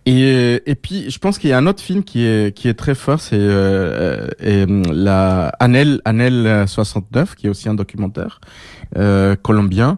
Et, 0.05 0.61
et 0.65 0.75
puis 0.75 1.09
je 1.09 1.19
pense 1.19 1.37
qu'il 1.37 1.51
y 1.51 1.53
a 1.53 1.57
un 1.57 1.67
autre 1.67 1.81
film 1.81 2.03
qui 2.03 2.25
est 2.25 2.55
qui 2.55 2.67
est 2.67 2.73
très 2.73 2.95
fort, 2.95 3.21
c'est 3.21 3.39
la 3.39 5.47
Anel 5.59 6.01
Anel 6.03 6.67
69 6.67 7.35
qui 7.35 7.47
est 7.47 7.49
aussi 7.49 7.69
un 7.69 7.75
documentaire 7.75 8.41
colombien 9.43 9.97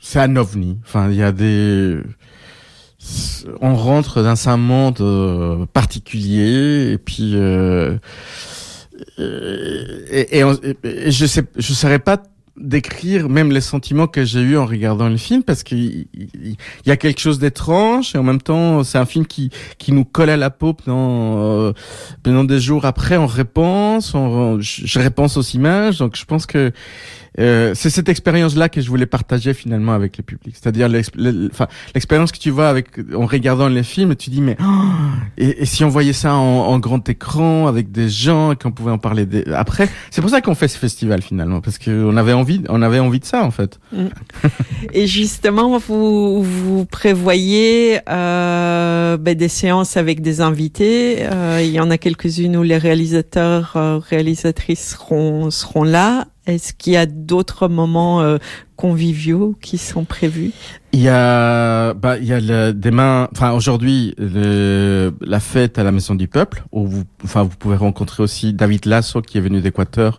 c'est 0.00 0.20
un 0.20 0.36
ovni. 0.36 0.78
Enfin, 0.84 1.10
il 1.10 1.16
y 1.16 1.22
a 1.22 1.32
des, 1.32 1.98
on 3.60 3.74
rentre 3.74 4.22
dans 4.22 4.48
un 4.48 4.56
monde 4.56 5.00
euh, 5.00 5.66
particulier 5.72 6.92
et 6.92 6.98
puis 6.98 7.32
euh, 7.34 7.96
et, 9.18 10.42
je 11.10 11.26
sais, 11.26 11.44
je 11.56 11.72
saurais 11.72 11.98
pas 11.98 12.22
décrire 12.56 13.30
même 13.30 13.52
les 13.52 13.62
sentiments 13.62 14.06
que 14.06 14.24
j'ai 14.24 14.40
eu 14.40 14.58
en 14.58 14.66
regardant 14.66 15.08
le 15.08 15.16
film 15.16 15.42
parce 15.42 15.62
qu'il 15.62 16.08
y, 16.84 16.90
a 16.90 16.96
quelque 16.98 17.20
chose 17.20 17.38
d'étrange 17.38 18.14
et 18.14 18.18
en 18.18 18.22
même 18.22 18.42
temps 18.42 18.84
c'est 18.84 18.98
un 18.98 19.06
film 19.06 19.24
qui 19.24 19.50
qui 19.78 19.92
nous 19.92 20.04
colle 20.04 20.28
à 20.28 20.36
la 20.36 20.50
peau 20.50 20.74
pendant 20.74 21.38
euh, 21.38 21.72
pendant 22.22 22.44
des 22.44 22.60
jours 22.60 22.84
après 22.84 23.16
on 23.16 23.26
repense 23.26 24.14
on, 24.14 24.60
je 24.60 24.98
repense 24.98 25.38
aux 25.38 25.42
images 25.42 25.98
donc 25.98 26.16
je 26.16 26.24
pense 26.26 26.44
que 26.44 26.72
euh, 27.38 27.72
c'est 27.74 27.90
cette 27.90 28.08
expérience-là 28.08 28.68
que 28.68 28.80
je 28.80 28.88
voulais 28.88 29.06
partager 29.06 29.54
finalement 29.54 29.92
avec 29.92 30.16
le 30.18 30.24
public. 30.24 30.54
C'est-à-dire 30.60 30.88
l'expérience 30.88 32.32
que 32.32 32.38
tu 32.38 32.50
vois 32.50 32.68
avec 32.68 32.88
en 33.14 33.26
regardant 33.26 33.68
les 33.68 33.82
films, 33.82 34.16
tu 34.16 34.30
dis 34.30 34.40
mais 34.40 34.56
oh, 34.62 34.64
et, 35.38 35.64
si 35.64 35.84
on 35.84 35.88
voyait 35.88 36.12
ça 36.12 36.34
en, 36.34 36.78
grand 36.80 37.06
écran 37.08 37.66
avec 37.66 37.92
des 37.92 38.08
gens 38.08 38.52
et 38.52 38.56
qu'on 38.56 38.72
pouvait 38.72 38.90
en 38.90 38.98
parler 38.98 39.26
après. 39.54 39.88
C'est 40.10 40.22
pour 40.22 40.30
ça 40.30 40.40
qu'on 40.40 40.54
fait 40.54 40.68
ce 40.68 40.78
festival 40.78 41.20
finalement 41.20 41.60
parce 41.60 41.78
qu'on 41.78 42.16
avait 42.16 42.32
envie, 42.32 42.62
on 42.68 42.80
avait 42.82 42.98
envie 42.98 43.20
de 43.20 43.24
ça 43.24 43.44
en 43.44 43.50
fait. 43.50 43.78
Mm. 43.92 44.06
et 44.92 45.06
justement, 45.06 45.78
vous 45.78 46.42
vous 46.42 46.84
prévoyez 46.86 48.00
euh, 48.08 49.16
ben, 49.18 49.34
des 49.34 49.48
séances 49.48 49.96
avec 49.96 50.22
des 50.22 50.40
invités. 50.40 51.18
Euh, 51.20 51.60
il 51.62 51.70
y 51.70 51.80
en 51.80 51.90
a 51.90 51.98
quelques-unes 51.98 52.56
où 52.56 52.62
les 52.62 52.78
réalisateurs, 52.78 53.76
réalisatrices 54.08 54.96
seront 54.96 55.50
seront 55.50 55.84
là. 55.84 56.26
Est-ce 56.50 56.72
qu'il 56.72 56.92
y 56.92 56.96
a 56.96 57.06
d'autres 57.06 57.68
moments 57.68 58.20
euh, 58.20 58.38
conviviaux 58.76 59.56
qui 59.60 59.78
sont 59.78 60.04
prévus? 60.04 60.52
Il 60.92 61.00
y 61.00 61.08
a, 61.08 61.94
bah, 61.94 62.18
il 62.18 62.24
y 62.24 62.32
a 62.32 62.40
le, 62.40 62.72
demain, 62.72 63.28
enfin 63.32 63.52
aujourd'hui, 63.52 64.14
la 64.18 65.40
fête 65.40 65.78
à 65.78 65.84
la 65.84 65.92
Maison 65.92 66.14
du 66.14 66.28
Peuple, 66.28 66.64
où 66.72 66.86
vous, 66.86 67.04
enfin, 67.24 67.44
vous 67.44 67.56
pouvez 67.56 67.76
rencontrer 67.76 68.22
aussi 68.22 68.52
David 68.52 68.86
Lasso 68.86 69.22
qui 69.22 69.38
est 69.38 69.40
venu 69.40 69.60
d'Équateur 69.60 70.18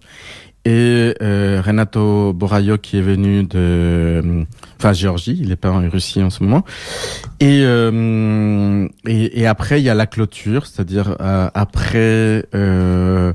et 0.63 1.15
euh, 1.21 1.61
Renato 1.65 2.33
Borayo 2.33 2.77
qui 2.77 2.97
est 2.97 3.01
venu 3.01 3.43
de 3.43 4.45
enfin 4.77 4.93
Géorgie, 4.93 5.37
il 5.39 5.51
est 5.51 5.55
pas 5.55 5.71
en 5.71 5.87
Russie 5.89 6.21
en 6.21 6.29
ce 6.29 6.43
moment. 6.43 6.63
Et 7.39 7.61
euh, 7.63 8.87
et, 9.07 9.41
et, 9.41 9.47
après 9.47 9.81
il 9.81 9.83
y 9.83 9.89
a 9.89 9.95
la 9.95 10.05
clôture, 10.05 10.67
c'est-à-dire 10.67 11.15
euh, 11.19 11.49
après 11.53 12.45
euh, 12.53 13.33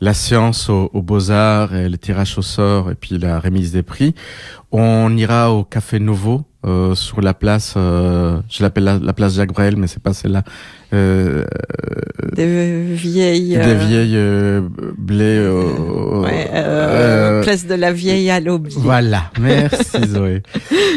la 0.00 0.14
séance 0.14 0.68
aux 0.68 0.90
au 0.92 1.00
Beaux 1.00 1.30
Arts 1.30 1.74
et 1.74 1.88
le 1.88 1.96
tirage 1.96 2.36
au 2.36 2.42
sort 2.42 2.90
et 2.90 2.94
puis 2.94 3.18
la 3.18 3.40
remise 3.40 3.72
des 3.72 3.82
prix, 3.82 4.14
on 4.70 5.16
ira 5.16 5.52
au 5.52 5.64
Café 5.64 5.98
Nouveau 5.98 6.44
euh, 6.66 6.94
sur 6.94 7.20
la 7.20 7.32
place, 7.32 7.74
euh, 7.76 8.40
je 8.48 8.62
l'appelle 8.62 9.00
la, 9.02 9.12
place 9.12 9.34
Jacques 9.34 9.52
Brel, 9.52 9.76
mais 9.76 9.86
c'est 9.86 10.02
pas 10.02 10.12
celle-là. 10.12 10.42
Euh, 10.92 11.44
des 12.34 12.94
vieilles. 12.94 13.56
Des 13.56 13.74
vieilles 13.74 14.18
blés. 14.98 15.48
ouais, 15.48 17.40
place 17.42 17.66
de 17.66 17.74
la 17.74 17.92
vieille 17.92 18.30
à 18.30 18.40
l'aube. 18.40 18.68
Voilà, 18.72 19.30
merci 19.40 19.98
Zoé. 20.08 20.42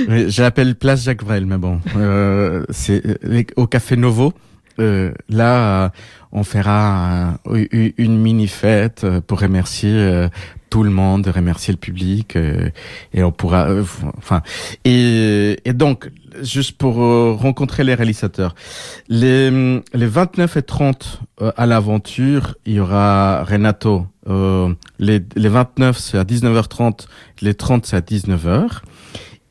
je 0.08 0.42
l'appelle 0.42 0.76
place 0.76 1.04
Jacques 1.04 1.24
Brel, 1.24 1.46
mais 1.46 1.58
bon, 1.58 1.80
c'est 2.70 3.04
au 3.56 3.68
Café 3.68 3.96
Nouveau. 4.80 5.14
là, 5.30 5.92
on 6.32 6.44
fera 6.44 7.40
une 7.46 8.18
mini 8.20 8.48
fête 8.48 9.06
pour 9.28 9.40
remercier 9.40 10.30
tout 10.70 10.84
le 10.84 10.90
monde, 10.90 11.28
remercier 11.28 11.74
le 11.74 11.80
public 11.80 12.36
euh, 12.36 12.70
et 13.14 13.24
on 13.24 13.32
pourra, 13.32 13.70
euh, 13.70 13.84
enfin 14.18 14.42
et, 14.86 15.58
donc 15.74 16.12
juste 16.42 16.78
pour 16.78 17.02
euh, 17.02 17.34
rencontrer 17.34 17.84
les 17.84 17.96
réalisateurs, 17.96 18.56
les 19.08 19.50
les 19.94 20.08
29 20.08 20.58
et 20.58 20.62
30 20.62 21.22
à 21.58 21.66
l'aventure, 21.66 22.56
il 22.66 22.74
y 22.74 22.80
aura 22.80 23.44
Renato. 23.44 24.06
les 25.00 25.22
les 25.36 25.50
29 25.50 25.98
c'est 25.98 26.18
à 26.18 26.24
19h30, 26.24 27.08
les 27.42 27.54
30 27.54 27.86
c'est 27.86 27.98
à 27.98 28.02
19h 28.02 28.82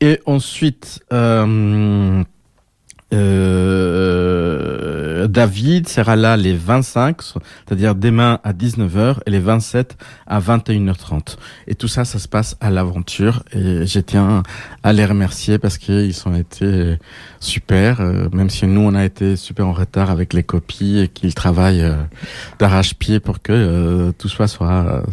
et 0.01 0.19
ensuite 0.25 1.03
euh, 1.11 2.23
David 5.29 5.87
sera 5.87 6.15
là 6.15 6.35
les 6.37 6.55
25, 6.55 7.21
c'est-à-dire 7.21 7.93
demain 7.93 8.39
à 8.43 8.51
19h 8.51 9.17
et 9.27 9.29
les 9.29 9.39
27 9.39 9.95
à 10.25 10.39
21h30. 10.39 11.37
Et 11.67 11.75
tout 11.75 11.87
ça, 11.87 12.03
ça 12.03 12.17
se 12.17 12.27
passe 12.27 12.57
à 12.59 12.71
l'aventure 12.71 13.43
et 13.53 13.85
je 13.85 13.99
tiens 13.99 14.41
à 14.81 14.91
les 14.91 15.05
remercier 15.05 15.59
parce 15.59 15.77
qu'ils 15.77 16.15
ont 16.25 16.35
été 16.35 16.97
super, 17.39 18.01
euh, 18.01 18.27
même 18.33 18.49
si 18.49 18.65
nous 18.65 18.81
on 18.81 18.95
a 18.95 19.05
été 19.05 19.35
super 19.35 19.67
en 19.67 19.73
retard 19.73 20.09
avec 20.09 20.33
les 20.33 20.43
copies 20.43 20.99
et 20.99 21.07
qu'ils 21.07 21.35
travaillent 21.35 21.83
euh, 21.83 22.01
d'arrache-pied 22.57 23.19
pour 23.19 23.39
que 23.41 23.51
euh, 23.53 24.11
tout 24.17 24.29
soit, 24.29 24.47
soit 24.47 25.03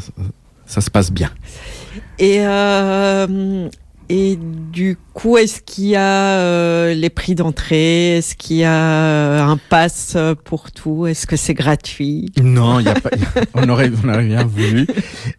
ça 0.64 0.80
se 0.80 0.90
passe 0.90 1.12
bien. 1.12 1.30
Et 4.08 4.38
du 4.72 4.96
coup, 5.14 5.36
est-ce 5.36 5.60
qu'il 5.62 5.86
y 5.86 5.96
a 5.96 6.38
euh, 6.38 6.94
les 6.94 7.10
prix 7.10 7.34
d'entrée? 7.34 8.18
Est-ce 8.18 8.36
qu'il 8.36 8.58
y 8.58 8.64
a 8.64 8.72
euh, 8.72 9.40
un 9.40 9.56
pass 9.56 10.12
euh, 10.14 10.36
pour 10.36 10.70
tout? 10.70 11.06
Est-ce 11.06 11.26
que 11.26 11.34
c'est 11.34 11.54
gratuit? 11.54 12.30
Non, 12.40 12.78
y 12.78 12.88
a 12.88 12.94
pas, 12.94 13.10
on 13.54 13.68
aurait, 13.68 13.90
on 14.04 14.08
aurait 14.08 14.26
bien 14.26 14.44
voulu. 14.44 14.86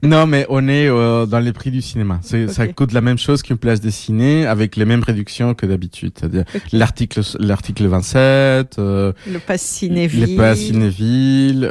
Non, 0.04 0.28
mais 0.28 0.46
on 0.50 0.68
est 0.68 0.88
dans 0.88 1.40
les 1.40 1.54
prix 1.54 1.72
du 1.72 1.82
cinéma. 1.82 2.20
Ça 2.22 2.68
coûte 2.68 2.92
la 2.92 3.02
même 3.02 3.18
chose 3.18 3.42
qu'une 3.42 3.58
place 3.58 3.80
dessinée 3.80 4.46
avec 4.46 4.76
les 4.76 4.86
mêmes 4.86 5.04
réductions 5.04 5.54
que 5.54 5.66
d'habitude. 5.66 6.12
C'est-à-dire 6.20 6.44
l'article, 6.74 7.22
l'article 7.40 7.88
27. 7.88 8.76
le 8.78 9.14
pass 9.46 9.62
Cinéville. 9.62 10.32
Le 10.32 10.38
pass 10.38 10.60
Cinéville. 10.60 11.70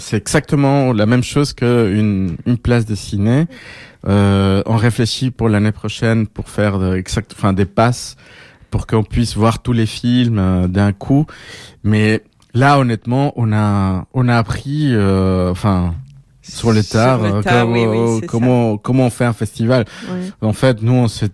c'est 0.00 0.16
exactement 0.18 0.92
la 0.92 1.06
même 1.06 1.24
chose 1.24 1.54
qu'une 1.54 2.36
une 2.44 2.58
place 2.58 2.84
dessinée. 2.84 3.46
Euh, 4.06 4.62
on 4.66 4.76
réfléchit 4.76 5.30
pour 5.30 5.48
l'année 5.48 5.72
prochaine 5.72 6.26
pour 6.26 6.48
faire 6.48 6.78
de, 6.78 6.96
exact, 6.96 7.32
enfin 7.36 7.52
des 7.52 7.64
passes 7.64 8.16
pour 8.70 8.86
qu'on 8.86 9.02
puisse 9.02 9.36
voir 9.36 9.62
tous 9.62 9.72
les 9.72 9.86
films 9.86 10.38
euh, 10.38 10.66
d'un 10.68 10.92
coup. 10.92 11.26
Mais 11.82 12.22
là, 12.54 12.78
honnêtement, 12.78 13.32
on 13.36 13.52
a 13.52 14.06
on 14.12 14.28
a 14.28 14.36
appris, 14.36 14.90
euh, 14.92 15.50
enfin. 15.50 15.94
sur 16.42 16.70
le 16.72 16.84
tard, 16.84 17.20
comment 18.28 18.76
comment 18.78 19.06
on 19.06 19.10
fait 19.10 19.24
un 19.24 19.32
festival. 19.32 19.84
En 20.40 20.52
fait, 20.52 20.80
nous 20.82 20.92
on 20.92 21.08
s'est, 21.08 21.30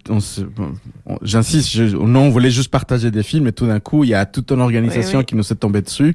j'insiste, 1.20 1.77
nous 1.77 2.20
on 2.20 2.31
voulait 2.31 2.51
juste 2.51 2.70
partager 2.70 3.11
des 3.11 3.22
films 3.22 3.46
et 3.48 3.53
tout 3.53 3.66
d'un 3.66 3.81
coup 3.81 4.05
il 4.05 4.11
y 4.11 4.14
a 4.14 4.25
toute 4.25 4.51
une 4.53 4.61
organisation 4.61 5.22
qui 5.22 5.37
nous 5.37 5.42
s'est 5.42 5.57
tombée 5.57 5.83
dessus 5.83 6.14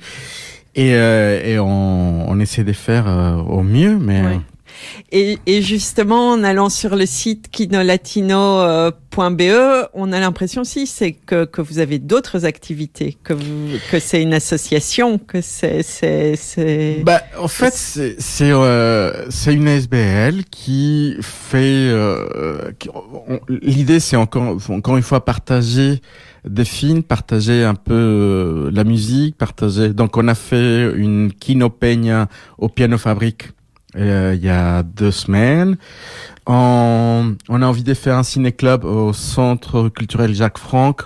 et 0.73 0.93
et 0.93 1.60
on, 1.60 2.27
on 2.27 2.39
essaie 2.39 2.63
de 2.63 2.73
faire 2.73 3.05
au 3.47 3.62
mieux, 3.62 3.99
mais 3.99 4.39
et, 5.11 5.37
et, 5.45 5.61
justement, 5.61 6.31
en 6.31 6.43
allant 6.43 6.69
sur 6.69 6.95
le 6.95 7.05
site 7.05 7.49
kinolatino.be, 7.49 9.41
on 9.93 10.11
a 10.11 10.19
l'impression 10.19 10.61
aussi 10.61 10.87
c'est 10.87 11.13
que, 11.13 11.45
que 11.45 11.61
vous 11.61 11.79
avez 11.79 11.99
d'autres 11.99 12.45
activités, 12.45 13.17
que, 13.23 13.33
que 13.91 13.99
c'est 13.99 14.21
une 14.21 14.33
association, 14.33 15.17
que 15.17 15.41
c'est... 15.41 15.83
c'est, 15.83 17.01
Bah, 17.03 17.21
en 17.39 17.47
fait, 17.47 17.73
c'est 17.73 18.15
c'est 18.19 18.51
euh, 18.51 19.25
une 19.47 19.67
SBL 19.67 20.43
qui 20.51 21.15
fait... 21.21 21.57
Euh, 21.57 22.71
L'idée, 23.49 23.99
c'est 23.99 24.15
encore, 24.15 24.57
encore 24.69 24.97
une 24.97 25.03
fois 25.03 25.25
partager 25.25 26.01
des 26.45 26.65
films, 26.65 27.03
partager 27.03 27.63
un 27.63 27.75
peu 27.75 27.93
euh, 27.93 28.71
la 28.71 28.83
musique, 28.83 29.37
partager. 29.37 29.89
Donc 29.89 30.17
on 30.17 30.27
a 30.27 30.35
fait 30.35 30.91
une 30.95 31.31
Kino 31.33 31.69
Peña 31.69 32.27
au 32.57 32.69
Piano 32.69 32.97
Fabrique 32.97 33.49
euh, 33.95 34.34
il 34.36 34.43
y 34.43 34.50
a 34.50 34.84
deux 34.84 35.12
semaines. 35.12 35.78
On, 36.45 37.36
on, 37.50 37.62
a 37.62 37.65
envie 37.65 37.84
de 37.84 37.93
faire 37.93 38.17
un 38.17 38.23
ciné-club 38.23 38.86
au 38.86 39.13
Centre 39.13 39.89
culturel 39.89 40.34
Jacques 40.34 40.58
Franck. 40.58 41.04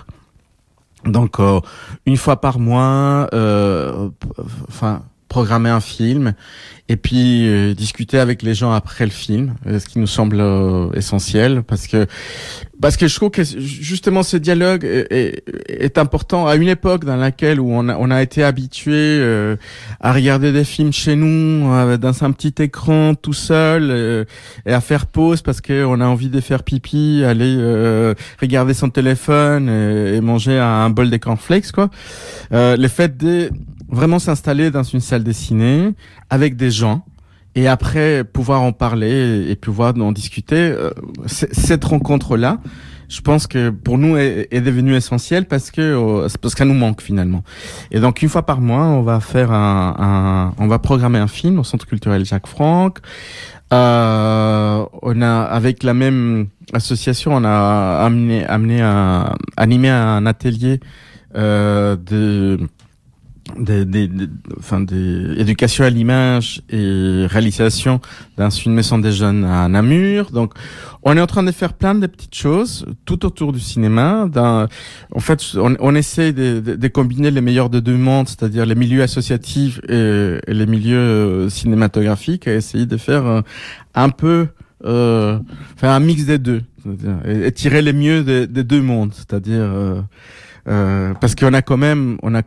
Donc, 1.04 1.40
euh, 1.40 1.60
une 2.06 2.16
fois 2.16 2.40
par 2.40 2.58
mois, 2.58 3.28
euh, 3.34 4.08
enfin, 4.68 5.02
programmer 5.28 5.70
un 5.70 5.80
film 5.80 6.34
et 6.88 6.96
puis 6.96 7.48
euh, 7.48 7.74
discuter 7.74 8.18
avec 8.18 8.42
les 8.42 8.54
gens 8.54 8.72
après 8.72 9.04
le 9.04 9.10
film, 9.10 9.54
ce 9.66 9.84
qui 9.86 9.98
nous 9.98 10.06
semble 10.06 10.42
essentiel 10.94 11.62
parce 11.62 11.86
que 11.86 12.06
parce 12.82 12.96
que 12.96 13.08
je 13.08 13.14
trouve 13.14 13.30
que 13.30 13.42
justement 13.42 14.22
ce 14.22 14.36
dialogue 14.36 14.84
est, 14.84 15.44
est, 15.68 15.98
important 15.98 16.46
à 16.46 16.56
une 16.56 16.68
époque 16.68 17.04
dans 17.04 17.16
laquelle 17.16 17.60
où 17.60 17.72
on 17.72 17.88
a, 17.88 17.96
on 17.96 18.10
a 18.10 18.20
été 18.20 18.42
habitué 18.42 19.22
à 20.00 20.12
regarder 20.12 20.52
des 20.52 20.64
films 20.64 20.92
chez 20.92 21.16
nous 21.16 21.68
dans 21.96 22.24
un 22.24 22.32
petit 22.32 22.62
écran 22.62 23.14
tout 23.14 23.32
seul 23.32 24.26
et 24.66 24.72
à 24.72 24.80
faire 24.80 25.06
pause 25.06 25.42
parce 25.42 25.60
que 25.60 25.84
on 25.84 26.00
a 26.00 26.06
envie 26.06 26.28
de 26.28 26.40
faire 26.40 26.62
pipi, 26.64 27.22
aller 27.24 27.56
regarder 28.40 28.74
son 28.74 28.90
téléphone 28.90 29.68
et, 29.68 30.20
manger 30.20 30.58
un, 30.58 30.90
bol 30.90 31.08
de 31.08 31.16
cornflakes 31.16 31.72
quoi. 31.72 31.88
le 32.50 32.88
fait 32.88 33.16
de 33.16 33.50
vraiment 33.88 34.18
s'installer 34.18 34.70
dans 34.70 34.82
une 34.82 35.00
salle 35.00 35.22
dessinée 35.22 35.94
avec 36.30 36.56
des 36.56 36.70
gens 36.70 37.04
et 37.54 37.68
après 37.68 38.24
pouvoir 38.24 38.62
en 38.62 38.72
parler 38.72 39.46
et 39.48 39.56
pouvoir 39.56 39.94
en 39.98 40.12
discuter. 40.12 40.56
Euh, 40.56 40.90
cette 41.26 41.84
rencontre-là, 41.84 42.58
je 43.08 43.20
pense 43.20 43.46
que 43.46 43.68
pour 43.70 43.98
nous 43.98 44.16
est, 44.16 44.48
est 44.50 44.62
devenue 44.62 44.94
essentielle 44.94 45.44
parce 45.46 45.70
que 45.70 45.82
euh, 45.82 46.28
parce 46.40 46.54
qu'elle 46.54 46.68
nous 46.68 46.74
manque 46.74 47.02
finalement. 47.02 47.44
Et 47.90 48.00
donc 48.00 48.22
une 48.22 48.28
fois 48.28 48.46
par 48.46 48.60
mois, 48.60 48.84
on 48.86 49.02
va 49.02 49.20
faire 49.20 49.52
un, 49.52 49.94
un 49.98 50.62
on 50.62 50.66
va 50.66 50.78
programmer 50.78 51.18
un 51.18 51.26
film 51.26 51.58
au 51.58 51.64
Centre 51.64 51.86
culturel 51.86 52.24
Jacques 52.24 52.46
Franck. 52.46 53.00
Euh, 53.72 54.84
on 55.02 55.22
a 55.22 55.42
avec 55.42 55.82
la 55.82 55.94
même 55.94 56.48
association, 56.72 57.34
on 57.34 57.44
a 57.44 58.02
amené 58.04 58.46
amené 58.46 58.80
un 58.80 59.34
animé 59.56 59.88
un 59.88 60.24
atelier 60.26 60.80
euh, 61.36 61.96
de 61.96 62.58
des, 63.58 63.84
des, 63.84 64.08
enfin 64.58 64.80
des 64.80 65.34
éducation 65.36 65.84
à 65.84 65.90
l'image 65.90 66.62
et 66.70 67.26
réalisation 67.28 68.00
dans 68.36 68.50
une 68.50 68.74
maison 68.74 68.98
des 68.98 69.12
jeunes 69.12 69.44
à 69.44 69.68
Namur. 69.68 70.30
Donc, 70.30 70.54
on 71.02 71.16
est 71.16 71.20
en 71.20 71.26
train 71.26 71.42
de 71.42 71.50
faire 71.50 71.72
plein 71.72 71.94
de 71.94 72.06
petites 72.06 72.34
choses 72.34 72.86
tout 73.04 73.24
autour 73.26 73.52
du 73.52 73.60
cinéma. 73.60 74.28
En 75.14 75.20
fait, 75.20 75.42
on, 75.56 75.76
on 75.80 75.94
essaie 75.94 76.32
de, 76.32 76.60
de, 76.60 76.76
de, 76.76 76.88
combiner 76.88 77.30
les 77.30 77.40
meilleurs 77.40 77.70
de 77.70 77.80
deux 77.80 77.96
mondes, 77.96 78.28
c'est-à-dire 78.28 78.66
les 78.66 78.74
milieux 78.74 79.02
associatifs 79.02 79.80
et, 79.88 80.38
les 80.46 80.66
milieux 80.66 80.96
euh, 80.96 81.48
cinématographiques, 81.48 82.46
et 82.46 82.54
essayer 82.54 82.86
de 82.86 82.96
faire 82.96 83.26
euh, 83.26 83.40
un 83.94 84.10
peu, 84.10 84.46
euh, 84.84 85.38
faire 85.76 85.90
un 85.90 86.00
mix 86.00 86.24
des 86.24 86.38
deux, 86.38 86.62
et, 87.26 87.50
tirer 87.52 87.82
les 87.82 87.92
mieux 87.92 88.22
des, 88.22 88.46
des 88.46 88.64
deux 88.64 88.82
mondes, 88.82 89.12
c'est-à-dire 89.14 89.60
euh, 89.60 90.00
euh, 90.68 91.14
parce 91.20 91.34
qu'on 91.34 91.52
a 91.52 91.62
quand 91.62 91.76
même, 91.76 92.18
on 92.22 92.34
a, 92.34 92.42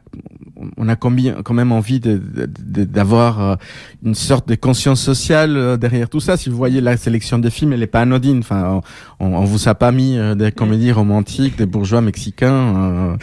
on 0.78 0.88
a 0.88 0.96
quand 0.96 1.54
même 1.54 1.72
envie 1.72 2.00
d'avoir 2.00 3.58
de, 3.58 4.08
une 4.08 4.16
sorte 4.16 4.48
de 4.48 4.56
conscience 4.56 5.02
sociale 5.02 5.78
derrière 5.78 6.10
tout 6.10 6.20
ça. 6.20 6.38
Si 6.38 6.50
vous 6.50 6.58
voyez 6.58 6.82
la 6.82 6.98
sélection 6.98 7.40
des 7.40 7.50
films, 7.50 7.74
elle 7.74 7.84
est 7.84 7.88
pas 7.88 8.02
anodine. 8.02 8.40
Enfin, 8.40 8.82
on, 9.20 9.28
on 9.34 9.44
vous 9.44 9.68
a 9.68 9.76
pas 9.76 9.92
mis 9.92 10.18
des 10.36 10.52
comédies 10.52 10.92
romantiques, 10.92 11.58
des 11.58 11.66
bourgeois 11.66 12.02
mexicains. 12.02 13.18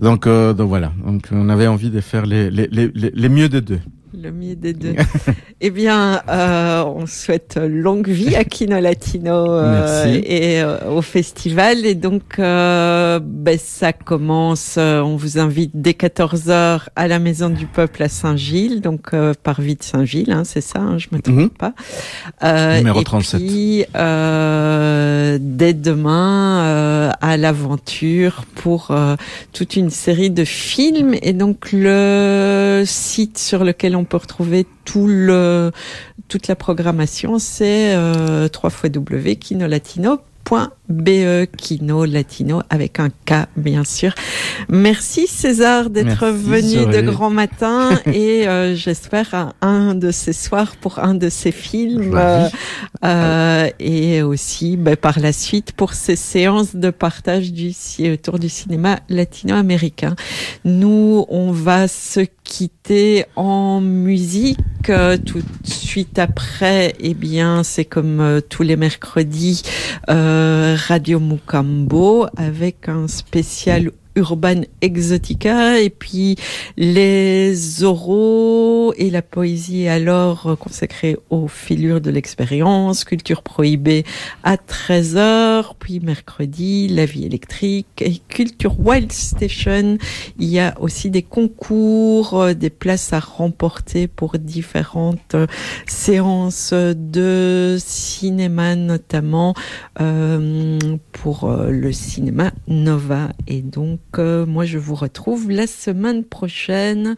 donc, 0.00 0.28
donc 0.28 0.68
voilà. 0.68 0.92
Donc, 1.04 1.28
on 1.32 1.48
avait 1.48 1.66
envie 1.66 1.90
de 1.90 2.00
faire 2.00 2.26
les, 2.26 2.50
les, 2.50 2.68
les, 2.68 2.90
les 2.94 3.28
mieux 3.28 3.48
des 3.48 3.60
deux. 3.60 3.80
Le 4.12 4.32
mieux 4.32 4.56
des 4.56 4.72
deux. 4.72 4.94
eh 5.60 5.70
bien, 5.70 6.20
euh, 6.28 6.82
on 6.84 7.06
souhaite 7.06 7.60
longue 7.62 8.08
vie 8.08 8.34
à 8.34 8.42
Kino 8.42 8.80
Latino 8.80 9.52
euh, 9.52 10.20
et 10.24 10.60
euh, 10.60 10.90
au 10.90 11.00
festival. 11.00 11.86
Et 11.86 11.94
donc, 11.94 12.38
euh, 12.40 13.20
ben, 13.22 13.56
ça 13.56 13.92
commence. 13.92 14.74
Euh, 14.78 15.00
on 15.00 15.14
vous 15.14 15.38
invite 15.38 15.70
dès 15.74 15.94
14 15.94 16.48
h 16.48 16.80
à 16.96 17.08
la 17.08 17.20
Maison 17.20 17.50
du 17.50 17.66
Peuple 17.66 18.02
à 18.02 18.08
Saint-Gilles, 18.08 18.80
donc 18.80 19.14
parvis 19.44 19.76
de 19.76 19.82
Saint-Gilles, 19.82 20.32
hein, 20.32 20.42
c'est 20.44 20.60
ça, 20.60 20.80
hein, 20.80 20.98
je 20.98 21.06
me 21.12 21.20
trompe 21.20 21.36
mhm. 21.36 21.50
pas. 21.50 21.74
Numéro 22.78 23.00
et 23.00 23.04
37. 23.04 23.40
Puis, 23.40 23.84
dès 23.94 25.72
demain, 25.74 27.12
à 27.20 27.36
l'aventure 27.36 28.44
pour 28.56 28.92
toute 29.52 29.76
une 29.76 29.90
série 29.90 30.30
de 30.30 30.44
films. 30.44 31.14
Et 31.22 31.32
donc, 31.32 31.68
le 31.72 32.82
site 32.86 33.38
sur 33.38 33.62
lequel 33.62 33.94
on 33.94 33.99
on 34.00 34.04
peut 34.04 34.16
retrouver 34.16 34.66
tout 34.84 35.06
le, 35.06 35.70
toute 36.28 36.48
la 36.48 36.56
programmation, 36.56 37.38
c'est 37.38 37.94
euh, 37.94 38.48
3 38.48 38.70
fois 38.70 38.88
W 38.88 39.36
Kinolatino 39.36 40.20
BE 40.90 41.46
Kino 41.56 42.04
Latino 42.04 42.62
avec 42.68 43.00
un 43.00 43.08
K 43.08 43.46
bien 43.56 43.84
sûr. 43.84 44.12
Merci 44.68 45.26
César 45.26 45.88
d'être 45.88 46.26
venu 46.26 46.92
de 46.92 47.00
grand 47.00 47.30
matin 47.30 47.90
et 48.06 48.48
euh, 48.48 48.74
j'espère 48.74 49.34
un, 49.34 49.52
un, 49.60 49.94
de 49.94 50.10
ces 50.10 50.32
soirs 50.32 50.76
pour 50.76 50.98
un 50.98 51.14
de 51.14 51.28
ces 51.28 51.52
films 51.52 52.10
bah 52.10 52.20
euh, 52.20 52.48
euh, 53.04 53.70
et 53.78 54.22
aussi 54.22 54.76
bah, 54.76 54.96
par 54.96 55.20
la 55.20 55.32
suite 55.32 55.72
pour 55.72 55.94
ces 55.94 56.16
séances 56.16 56.74
de 56.74 56.90
partage 56.90 57.52
du 57.52 57.72
autour 58.12 58.38
du 58.38 58.48
cinéma 58.48 58.98
latino-américain. 59.08 60.16
Nous 60.64 61.24
on 61.28 61.52
va 61.52 61.86
se 61.86 62.20
quitter 62.42 63.24
en 63.36 63.80
musique 63.80 64.58
tout 64.84 65.38
de 65.38 65.66
suite 65.68 66.18
après. 66.18 66.94
Eh 66.98 67.14
bien 67.14 67.62
c'est 67.62 67.84
comme 67.84 68.40
tous 68.48 68.62
les 68.62 68.76
mercredis. 68.76 69.62
Radio 70.88 71.20
Mukambo 71.20 72.26
avec 72.36 72.88
un 72.88 73.06
spécial 73.06 73.92
Urban 74.16 74.62
Exotica 74.80 75.80
et 75.80 75.90
puis 75.90 76.36
les 76.76 77.84
oraux 77.84 78.92
et 78.96 79.10
la 79.10 79.22
poésie 79.22 79.88
alors 79.88 80.56
consacrée 80.58 81.16
aux 81.30 81.48
filures 81.48 82.00
de 82.00 82.10
l'expérience, 82.10 83.04
culture 83.04 83.42
prohibée 83.42 84.04
à 84.42 84.56
13h, 84.56 85.74
puis 85.78 86.00
mercredi, 86.00 86.88
la 86.88 87.04
vie 87.04 87.24
électrique 87.24 87.86
et 88.00 88.20
culture 88.28 88.78
Wild 88.80 89.12
Station. 89.12 89.98
Il 90.38 90.48
y 90.48 90.58
a 90.58 90.74
aussi 90.80 91.10
des 91.10 91.22
concours, 91.22 92.40
euh, 92.40 92.54
des 92.54 92.70
places 92.70 93.12
à 93.12 93.20
remporter 93.20 94.08
pour 94.08 94.38
différentes 94.38 95.34
euh, 95.34 95.46
séances 95.86 96.72
de 96.72 97.76
cinéma 97.78 98.76
notamment 98.76 99.54
euh, 100.00 100.78
pour 101.12 101.50
le 101.50 101.92
cinéma 101.92 102.52
Nova 102.66 103.30
et 103.46 103.62
donc 103.62 103.99
moi, 104.16 104.64
je 104.64 104.78
vous 104.78 104.94
retrouve 104.94 105.50
la 105.50 105.66
semaine 105.66 106.24
prochaine 106.24 107.16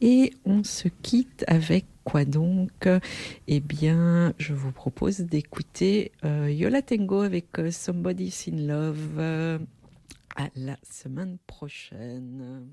et 0.00 0.32
on 0.44 0.64
se 0.64 0.88
quitte 1.02 1.44
avec 1.46 1.86
quoi 2.04 2.24
donc? 2.24 2.88
Eh 3.46 3.60
bien, 3.60 4.32
je 4.38 4.54
vous 4.54 4.72
propose 4.72 5.20
d'écouter 5.20 6.12
euh, 6.24 6.50
Yola 6.50 6.82
Tengo 6.82 7.20
avec 7.20 7.58
euh, 7.58 7.70
Somebody's 7.70 8.48
in 8.48 8.66
Love. 8.66 9.60
à 10.36 10.48
la 10.56 10.76
semaine 10.82 11.38
prochaine. 11.46 12.68